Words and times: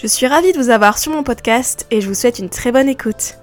Je 0.00 0.06
suis 0.06 0.26
ravie 0.26 0.52
de 0.52 0.56
vous 0.56 0.70
avoir 0.70 0.96
sur 0.96 1.12
mon 1.12 1.22
podcast 1.22 1.86
et 1.90 2.00
je 2.00 2.08
vous 2.08 2.14
souhaite 2.14 2.38
une 2.38 2.48
très 2.48 2.72
bonne 2.72 2.88
écoute. 2.88 3.34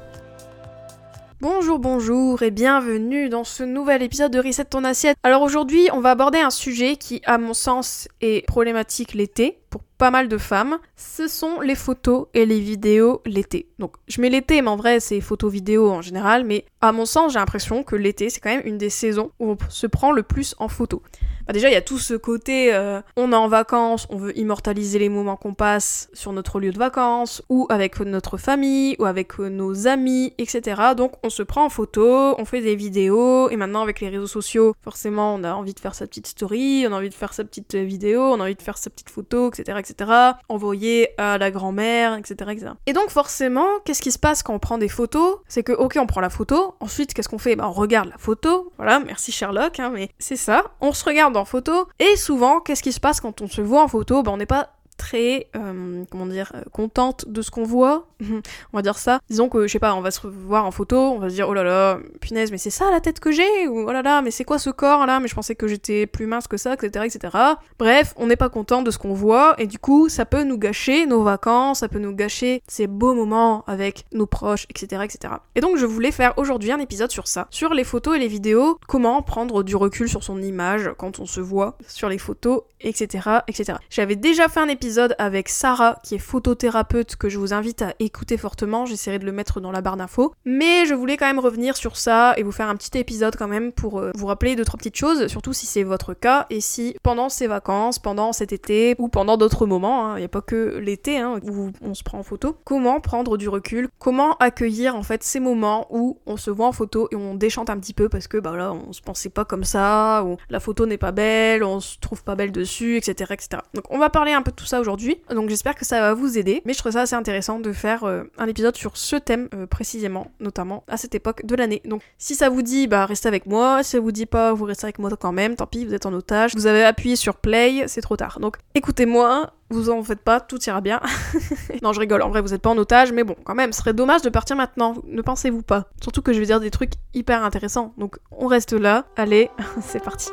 Bonjour, 1.39 1.77
bonjour 1.77 2.41
et 2.41 2.49
bienvenue 2.49 3.29
dans 3.29 3.43
ce 3.43 3.61
nouvel 3.61 4.01
épisode 4.01 4.31
de 4.31 4.39
Reset 4.39 4.65
ton 4.65 4.83
assiette. 4.83 5.17
Alors 5.21 5.43
aujourd'hui, 5.43 5.87
on 5.93 5.99
va 5.99 6.09
aborder 6.09 6.39
un 6.39 6.49
sujet 6.49 6.95
qui, 6.95 7.21
à 7.27 7.37
mon 7.37 7.53
sens, 7.53 8.07
est 8.21 8.43
problématique 8.47 9.13
l'été 9.13 9.59
pour 9.69 9.81
pas 9.97 10.11
mal 10.11 10.27
de 10.27 10.37
femmes, 10.37 10.77
ce 10.95 11.27
sont 11.27 11.59
les 11.59 11.75
photos 11.75 12.27
et 12.33 12.45
les 12.45 12.59
vidéos 12.59 13.21
l'été. 13.25 13.67
Donc 13.79 13.95
je 14.07 14.21
mets 14.21 14.29
l'été, 14.29 14.61
mais 14.61 14.69
en 14.69 14.75
vrai 14.75 14.99
c'est 14.99 15.21
photos 15.21 15.51
vidéo 15.51 15.89
en 15.89 16.01
général, 16.01 16.43
mais 16.43 16.65
à 16.81 16.91
mon 16.91 17.05
sens 17.05 17.33
j'ai 17.33 17.39
l'impression 17.39 17.83
que 17.83 17.95
l'été 17.95 18.29
c'est 18.29 18.39
quand 18.39 18.49
même 18.49 18.65
une 18.65 18.77
des 18.77 18.89
saisons 18.89 19.31
où 19.39 19.51
on 19.51 19.57
se 19.69 19.87
prend 19.87 20.11
le 20.11 20.23
plus 20.23 20.55
en 20.59 20.67
photo. 20.67 21.01
Bah 21.47 21.53
déjà 21.53 21.69
il 21.69 21.73
y 21.73 21.77
a 21.77 21.81
tout 21.81 21.97
ce 21.97 22.13
côté, 22.13 22.73
euh, 22.73 23.01
on 23.15 23.31
est 23.31 23.35
en 23.35 23.47
vacances, 23.47 24.05
on 24.09 24.17
veut 24.17 24.37
immortaliser 24.37 24.99
les 24.99 25.07
moments 25.07 25.37
qu'on 25.37 25.53
passe 25.53 26.09
sur 26.13 26.33
notre 26.33 26.59
lieu 26.59 26.71
de 26.71 26.77
vacances, 26.77 27.41
ou 27.47 27.65
avec 27.69 28.01
notre 28.01 28.37
famille, 28.37 28.97
ou 28.99 29.05
avec 29.05 29.39
euh, 29.39 29.47
nos 29.47 29.87
amis, 29.87 30.33
etc. 30.37 30.81
Donc 30.95 31.13
on 31.23 31.29
se 31.29 31.43
prend 31.43 31.63
en 31.63 31.69
photo, 31.69 32.35
on 32.37 32.43
fait 32.43 32.61
des 32.61 32.75
vidéos, 32.75 33.49
et 33.49 33.55
maintenant 33.55 33.81
avec 33.81 34.01
les 34.01 34.09
réseaux 34.09 34.27
sociaux, 34.27 34.75
forcément 34.83 35.35
on 35.35 35.43
a 35.45 35.53
envie 35.53 35.73
de 35.73 35.79
faire 35.79 35.95
sa 35.95 36.05
petite 36.05 36.27
story, 36.27 36.85
on 36.85 36.91
a 36.91 36.97
envie 36.97 37.09
de 37.09 37.13
faire 37.13 37.33
sa 37.33 37.45
petite 37.45 37.75
vidéo, 37.75 38.21
on 38.21 38.41
a 38.41 38.43
envie 38.43 38.55
de 38.55 38.61
faire 38.61 38.77
sa 38.77 38.89
petite 38.89 39.09
photo, 39.09 39.49
etc. 39.59 40.11
Envoyer 40.49 41.09
à 41.17 41.37
la 41.37 41.51
grand-mère, 41.51 42.15
etc., 42.15 42.51
etc. 42.51 42.71
Et 42.85 42.93
donc 42.93 43.09
forcément, 43.09 43.67
qu'est-ce 43.85 44.01
qui 44.01 44.11
se 44.11 44.19
passe 44.19 44.43
quand 44.43 44.53
on 44.53 44.59
prend 44.59 44.77
des 44.77 44.89
photos? 44.89 45.37
C'est 45.47 45.63
que, 45.63 45.71
ok, 45.73 45.97
on 45.99 46.05
prend 46.07 46.21
la 46.21 46.29
photo, 46.29 46.75
ensuite, 46.79 47.13
qu'est-ce 47.13 47.29
qu'on 47.29 47.37
fait? 47.37 47.55
Bah, 47.55 47.67
On 47.67 47.71
regarde 47.71 48.09
la 48.09 48.17
photo, 48.17 48.71
voilà, 48.77 48.99
merci 48.99 49.31
Sherlock, 49.31 49.79
hein, 49.79 49.91
mais 49.93 50.09
c'est 50.19 50.35
ça, 50.35 50.63
on 50.81 50.93
se 50.93 51.03
regarde 51.05 51.35
en 51.37 51.45
photo, 51.45 51.87
et 51.99 52.15
souvent, 52.15 52.59
qu'est-ce 52.59 52.83
qui 52.83 52.91
se 52.91 52.99
passe 52.99 53.19
quand 53.19 53.41
on 53.41 53.47
se 53.47 53.61
voit 53.61 53.83
en 53.83 53.87
photo? 53.87 54.23
Bah, 54.23 54.31
On 54.33 54.37
n'est 54.37 54.45
pas 54.45 54.69
très, 54.97 55.47
euh, 55.55 56.03
comment 56.09 56.25
dire, 56.25 56.51
euh, 56.55 56.61
contente 56.71 57.27
de 57.27 57.41
ce 57.41 57.51
qu'on 57.51 57.63
voit, 57.63 58.07
on 58.21 58.77
va 58.77 58.81
dire 58.81 58.97
ça. 58.97 59.19
Disons 59.29 59.47
que, 59.47 59.67
je 59.67 59.71
sais 59.71 59.79
pas, 59.79 59.93
on 59.95 60.01
va 60.01 60.11
se 60.11 60.25
voir 60.27 60.65
en 60.65 60.71
photo, 60.71 60.97
on 60.97 61.19
va 61.19 61.29
se 61.29 61.35
dire, 61.35 61.47
oh 61.47 61.53
là 61.53 61.63
là, 61.63 61.99
punaise, 62.19 62.51
mais 62.51 62.57
c'est 62.57 62.71
ça 62.71 62.91
la 62.91 62.99
tête 62.99 63.19
que 63.19 63.31
j'ai 63.31 63.67
Ou 63.67 63.87
oh 63.87 63.91
là 63.91 64.01
là, 64.01 64.21
mais 64.21 64.31
c'est 64.31 64.43
quoi 64.43 64.59
ce 64.59 64.69
corps 64.69 65.05
là? 65.05 65.19
Mais 65.19 65.27
je 65.27 65.35
pensais 65.35 65.55
que 65.55 65.67
j'étais 65.67 66.07
plus 66.07 66.25
mince 66.25 66.47
que 66.47 66.57
ça, 66.57 66.73
etc., 66.73 67.05
etc. 67.05 67.37
Bref, 67.79 68.13
on 68.17 68.27
n'est 68.27 68.35
pas 68.35 68.49
content 68.49 68.81
de 68.81 68.91
ce 68.91 68.97
qu'on 68.97 69.13
voit, 69.13 69.55
et 69.59 69.67
du 69.67 69.79
coup, 69.79 70.09
ça 70.09 70.25
peut 70.25 70.43
nous 70.43 70.57
gâcher 70.57 71.05
nos 71.05 71.23
vacances, 71.23 71.79
ça 71.79 71.87
peut 71.87 71.99
nous 71.99 72.13
gâcher 72.13 72.63
ces 72.67 72.87
beaux 72.87 73.13
moments 73.13 73.63
avec 73.67 74.05
nos 74.11 74.25
proches, 74.25 74.65
etc., 74.69 75.03
etc. 75.05 75.35
Et 75.55 75.61
donc, 75.61 75.77
je 75.77 75.85
voulais 75.85 76.11
faire 76.11 76.33
aujourd'hui 76.37 76.71
un 76.71 76.79
épisode 76.79 77.11
sur 77.11 77.27
ça, 77.27 77.47
sur 77.51 77.73
les 77.73 77.83
photos 77.83 78.15
et 78.15 78.19
les 78.19 78.27
vidéos, 78.27 78.79
comment 78.87 79.21
prendre 79.21 79.63
du 79.63 79.75
recul 79.75 80.09
sur 80.09 80.23
son 80.23 80.41
image 80.41 80.91
quand 80.97 81.19
on 81.19 81.25
se 81.25 81.39
voit 81.39 81.77
sur 81.87 82.09
les 82.09 82.17
photos, 82.17 82.61
etc., 82.81 83.29
etc. 83.47 83.77
J'avais 83.89 84.15
déjà 84.15 84.47
fait 84.47 84.59
un 84.59 84.67
épisode 84.67 84.86
avec 85.17 85.49
Sarah, 85.49 85.99
qui 86.03 86.15
est 86.15 86.19
photothérapeute, 86.19 87.15
que 87.15 87.29
je 87.29 87.37
vous 87.37 87.53
invite 87.53 87.81
à 87.81 87.93
écouter 87.99 88.37
fortement. 88.37 88.85
J'essaierai 88.85 89.19
de 89.19 89.25
le 89.25 89.31
mettre 89.31 89.59
dans 89.59 89.71
la 89.71 89.81
barre 89.81 89.97
d'infos. 89.97 90.33
Mais 90.45 90.85
je 90.85 90.93
voulais 90.93 91.17
quand 91.17 91.27
même 91.27 91.39
revenir 91.39 91.75
sur 91.75 91.97
ça 91.97 92.33
et 92.37 92.43
vous 92.43 92.51
faire 92.51 92.69
un 92.69 92.75
petit 92.75 92.97
épisode 92.97 93.35
quand 93.35 93.47
même 93.47 93.71
pour 93.71 93.99
euh, 93.99 94.11
vous 94.15 94.27
rappeler 94.27 94.55
deux, 94.55 94.65
trois 94.65 94.77
petites 94.77 94.97
choses, 94.97 95.27
surtout 95.27 95.53
si 95.53 95.65
c'est 95.65 95.83
votre 95.83 96.13
cas 96.13 96.45
et 96.49 96.61
si 96.61 96.95
pendant 97.03 97.29
ces 97.29 97.47
vacances, 97.47 97.99
pendant 97.99 98.33
cet 98.33 98.51
été 98.51 98.95
ou 98.97 99.07
pendant 99.07 99.37
d'autres 99.37 99.65
moments, 99.65 100.09
il 100.09 100.15
hein, 100.15 100.19
n'y 100.19 100.25
a 100.25 100.29
pas 100.29 100.41
que 100.41 100.77
l'été 100.77 101.17
hein, 101.17 101.39
où 101.43 101.71
on 101.81 101.93
se 101.93 102.03
prend 102.03 102.19
en 102.19 102.23
photo, 102.23 102.57
comment 102.63 102.99
prendre 102.99 103.37
du 103.37 103.49
recul, 103.49 103.89
comment 103.99 104.35
accueillir 104.37 104.95
en 104.95 105.03
fait 105.03 105.23
ces 105.23 105.39
moments 105.39 105.87
où 105.89 106.19
on 106.25 106.37
se 106.37 106.49
voit 106.49 106.67
en 106.67 106.71
photo 106.71 107.07
et 107.11 107.15
on 107.15 107.35
déchante 107.35 107.69
un 107.69 107.77
petit 107.77 107.93
peu 107.93 108.09
parce 108.09 108.27
que 108.27 108.37
bah 108.37 108.55
là 108.55 108.73
on 108.73 108.93
se 108.93 109.01
pensait 109.01 109.29
pas 109.29 109.45
comme 109.45 109.63
ça, 109.63 110.23
ou 110.25 110.37
la 110.49 110.59
photo 110.59 110.85
n'est 110.85 110.97
pas 110.97 111.11
belle, 111.11 111.63
on 111.63 111.79
se 111.79 111.97
trouve 111.99 112.23
pas 112.23 112.35
belle 112.35 112.51
dessus, 112.51 112.97
etc. 112.97 113.33
etc. 113.33 113.61
Donc 113.73 113.85
on 113.89 113.97
va 113.97 114.09
parler 114.09 114.33
un 114.33 114.41
peu 114.41 114.51
de 114.51 114.55
tout 114.55 114.65
ça 114.65 114.76
aujourd'hui. 114.79 115.19
Donc 115.29 115.49
j'espère 115.49 115.75
que 115.75 115.85
ça 115.85 115.99
va 115.99 116.13
vous 116.13 116.37
aider. 116.37 116.61
Mais 116.65 116.73
je 116.73 116.79
trouve 116.79 116.91
ça 116.91 117.01
assez 117.01 117.15
intéressant 117.15 117.59
de 117.59 117.71
faire 117.71 118.03
euh, 118.03 118.23
un 118.37 118.47
épisode 118.47 118.75
sur 118.75 118.97
ce 118.97 119.15
thème 119.15 119.49
euh, 119.53 119.65
précisément, 119.65 120.31
notamment 120.39 120.83
à 120.87 120.97
cette 120.97 121.15
époque 121.15 121.45
de 121.45 121.55
l'année. 121.55 121.81
Donc 121.85 122.01
si 122.17 122.35
ça 122.35 122.49
vous 122.49 122.61
dit, 122.61 122.87
bah 122.87 123.05
restez 123.05 123.27
avec 123.27 123.45
moi. 123.45 123.83
Si 123.83 123.91
ça 123.91 123.99
vous 123.99 124.11
dit 124.11 124.25
pas, 124.25 124.53
vous 124.53 124.65
restez 124.65 124.85
avec 124.85 124.99
moi 124.99 125.09
quand 125.19 125.31
même. 125.31 125.55
Tant 125.55 125.67
pis, 125.67 125.85
vous 125.85 125.93
êtes 125.93 126.05
en 126.05 126.13
otage. 126.13 126.55
Vous 126.55 126.67
avez 126.67 126.83
appuyé 126.83 127.15
sur 127.15 127.35
play, 127.35 127.85
c'est 127.87 128.01
trop 128.01 128.17
tard. 128.17 128.39
Donc 128.39 128.57
écoutez-moi, 128.75 129.51
vous 129.69 129.89
en 129.89 130.01
faites 130.03 130.21
pas, 130.21 130.39
tout 130.39 130.59
ira 130.65 130.81
bien. 130.81 131.01
non, 131.81 131.93
je 131.93 131.99
rigole, 131.99 132.21
en 132.21 132.29
vrai, 132.29 132.41
vous 132.41 132.53
êtes 132.53 132.61
pas 132.61 132.69
en 132.69 132.77
otage, 132.77 133.11
mais 133.11 133.23
bon, 133.23 133.35
quand 133.43 133.55
même, 133.55 133.73
ce 133.73 133.79
serait 133.79 133.93
dommage 133.93 134.21
de 134.21 134.29
partir 134.29 134.55
maintenant, 134.55 134.95
ne 135.05 135.21
pensez-vous 135.21 135.61
pas. 135.61 135.85
Surtout 136.01 136.21
que 136.21 136.33
je 136.33 136.39
vais 136.39 136.45
dire 136.45 136.59
des 136.59 136.71
trucs 136.71 136.93
hyper 137.13 137.43
intéressants, 137.43 137.93
donc 137.97 138.17
on 138.31 138.47
reste 138.47 138.73
là. 138.73 139.05
Allez, 139.15 139.49
c'est 139.81 140.03
parti. 140.03 140.29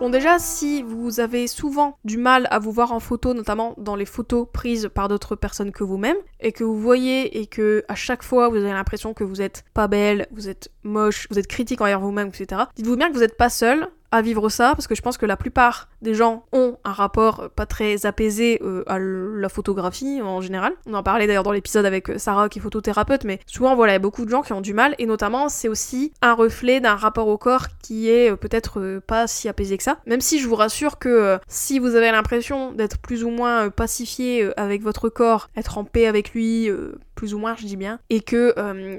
Bon 0.00 0.08
déjà, 0.08 0.38
si 0.38 0.82
vous 0.82 1.20
avez 1.20 1.46
souvent 1.46 1.98
du 2.06 2.16
mal 2.16 2.48
à 2.50 2.58
vous 2.58 2.72
voir 2.72 2.92
en 2.92 3.00
photo, 3.00 3.34
notamment 3.34 3.74
dans 3.76 3.96
les 3.96 4.06
photos 4.06 4.48
prises 4.50 4.88
par 4.94 5.08
d'autres 5.08 5.36
personnes 5.36 5.72
que 5.72 5.84
vous-même, 5.84 6.16
et 6.40 6.52
que 6.52 6.64
vous 6.64 6.80
voyez 6.80 7.38
et 7.38 7.46
que 7.46 7.84
à 7.86 7.94
chaque 7.94 8.22
fois 8.22 8.48
vous 8.48 8.56
avez 8.56 8.72
l'impression 8.72 9.12
que 9.12 9.24
vous 9.24 9.42
êtes 9.42 9.62
pas 9.74 9.88
belle, 9.88 10.26
vous 10.30 10.48
êtes 10.48 10.70
moche, 10.84 11.26
vous 11.30 11.38
êtes 11.38 11.48
critique 11.48 11.82
envers 11.82 12.00
vous-même, 12.00 12.28
etc. 12.28 12.62
Dites-vous 12.76 12.96
bien 12.96 13.10
que 13.10 13.12
vous 13.12 13.20
n'êtes 13.20 13.36
pas 13.36 13.50
seul 13.50 13.88
à 14.12 14.22
vivre 14.22 14.48
ça 14.48 14.74
parce 14.74 14.86
que 14.86 14.94
je 14.94 15.02
pense 15.02 15.18
que 15.18 15.26
la 15.26 15.36
plupart 15.36 15.88
des 16.02 16.14
gens 16.14 16.44
ont 16.52 16.76
un 16.84 16.92
rapport 16.92 17.50
pas 17.54 17.66
très 17.66 18.06
apaisé 18.06 18.60
euh, 18.62 18.82
à 18.86 18.98
la 18.98 19.48
photographie 19.48 20.20
en 20.22 20.40
général. 20.40 20.72
On 20.86 20.94
en 20.94 21.02
parlait 21.02 21.26
d'ailleurs 21.26 21.42
dans 21.42 21.52
l'épisode 21.52 21.86
avec 21.86 22.10
euh, 22.10 22.18
Sarah 22.18 22.48
qui 22.48 22.58
est 22.58 22.62
photothérapeute, 22.62 23.24
mais 23.24 23.40
souvent 23.46 23.74
voilà, 23.74 23.92
il 23.92 23.94
y 23.94 23.96
a 23.96 24.00
beaucoup 24.00 24.24
de 24.24 24.30
gens 24.30 24.42
qui 24.42 24.52
ont 24.52 24.60
du 24.60 24.74
mal 24.74 24.94
et 24.98 25.06
notamment 25.06 25.48
c'est 25.48 25.68
aussi 25.68 26.12
un 26.22 26.34
reflet 26.34 26.80
d'un 26.80 26.96
rapport 26.96 27.28
au 27.28 27.38
corps 27.38 27.66
qui 27.82 28.10
est 28.10 28.32
euh, 28.32 28.36
peut-être 28.36 29.00
pas 29.06 29.26
si 29.26 29.48
apaisé 29.48 29.76
que 29.76 29.82
ça. 29.82 29.98
Même 30.06 30.20
si 30.20 30.40
je 30.40 30.48
vous 30.48 30.54
rassure 30.54 30.98
que 30.98 31.38
si 31.48 31.78
vous 31.78 31.94
avez 31.94 32.10
l'impression 32.10 32.72
d'être 32.72 32.98
plus 32.98 33.24
ou 33.24 33.30
moins 33.30 33.70
pacifié 33.70 34.50
avec 34.56 34.82
votre 34.82 35.08
corps, 35.08 35.48
être 35.56 35.78
en 35.78 35.84
paix 35.84 36.06
avec 36.06 36.32
lui, 36.32 36.70
plus 37.20 37.34
ou 37.34 37.38
moins 37.38 37.54
je 37.54 37.66
dis 37.66 37.76
bien, 37.76 37.98
et 38.08 38.20
que 38.22 38.54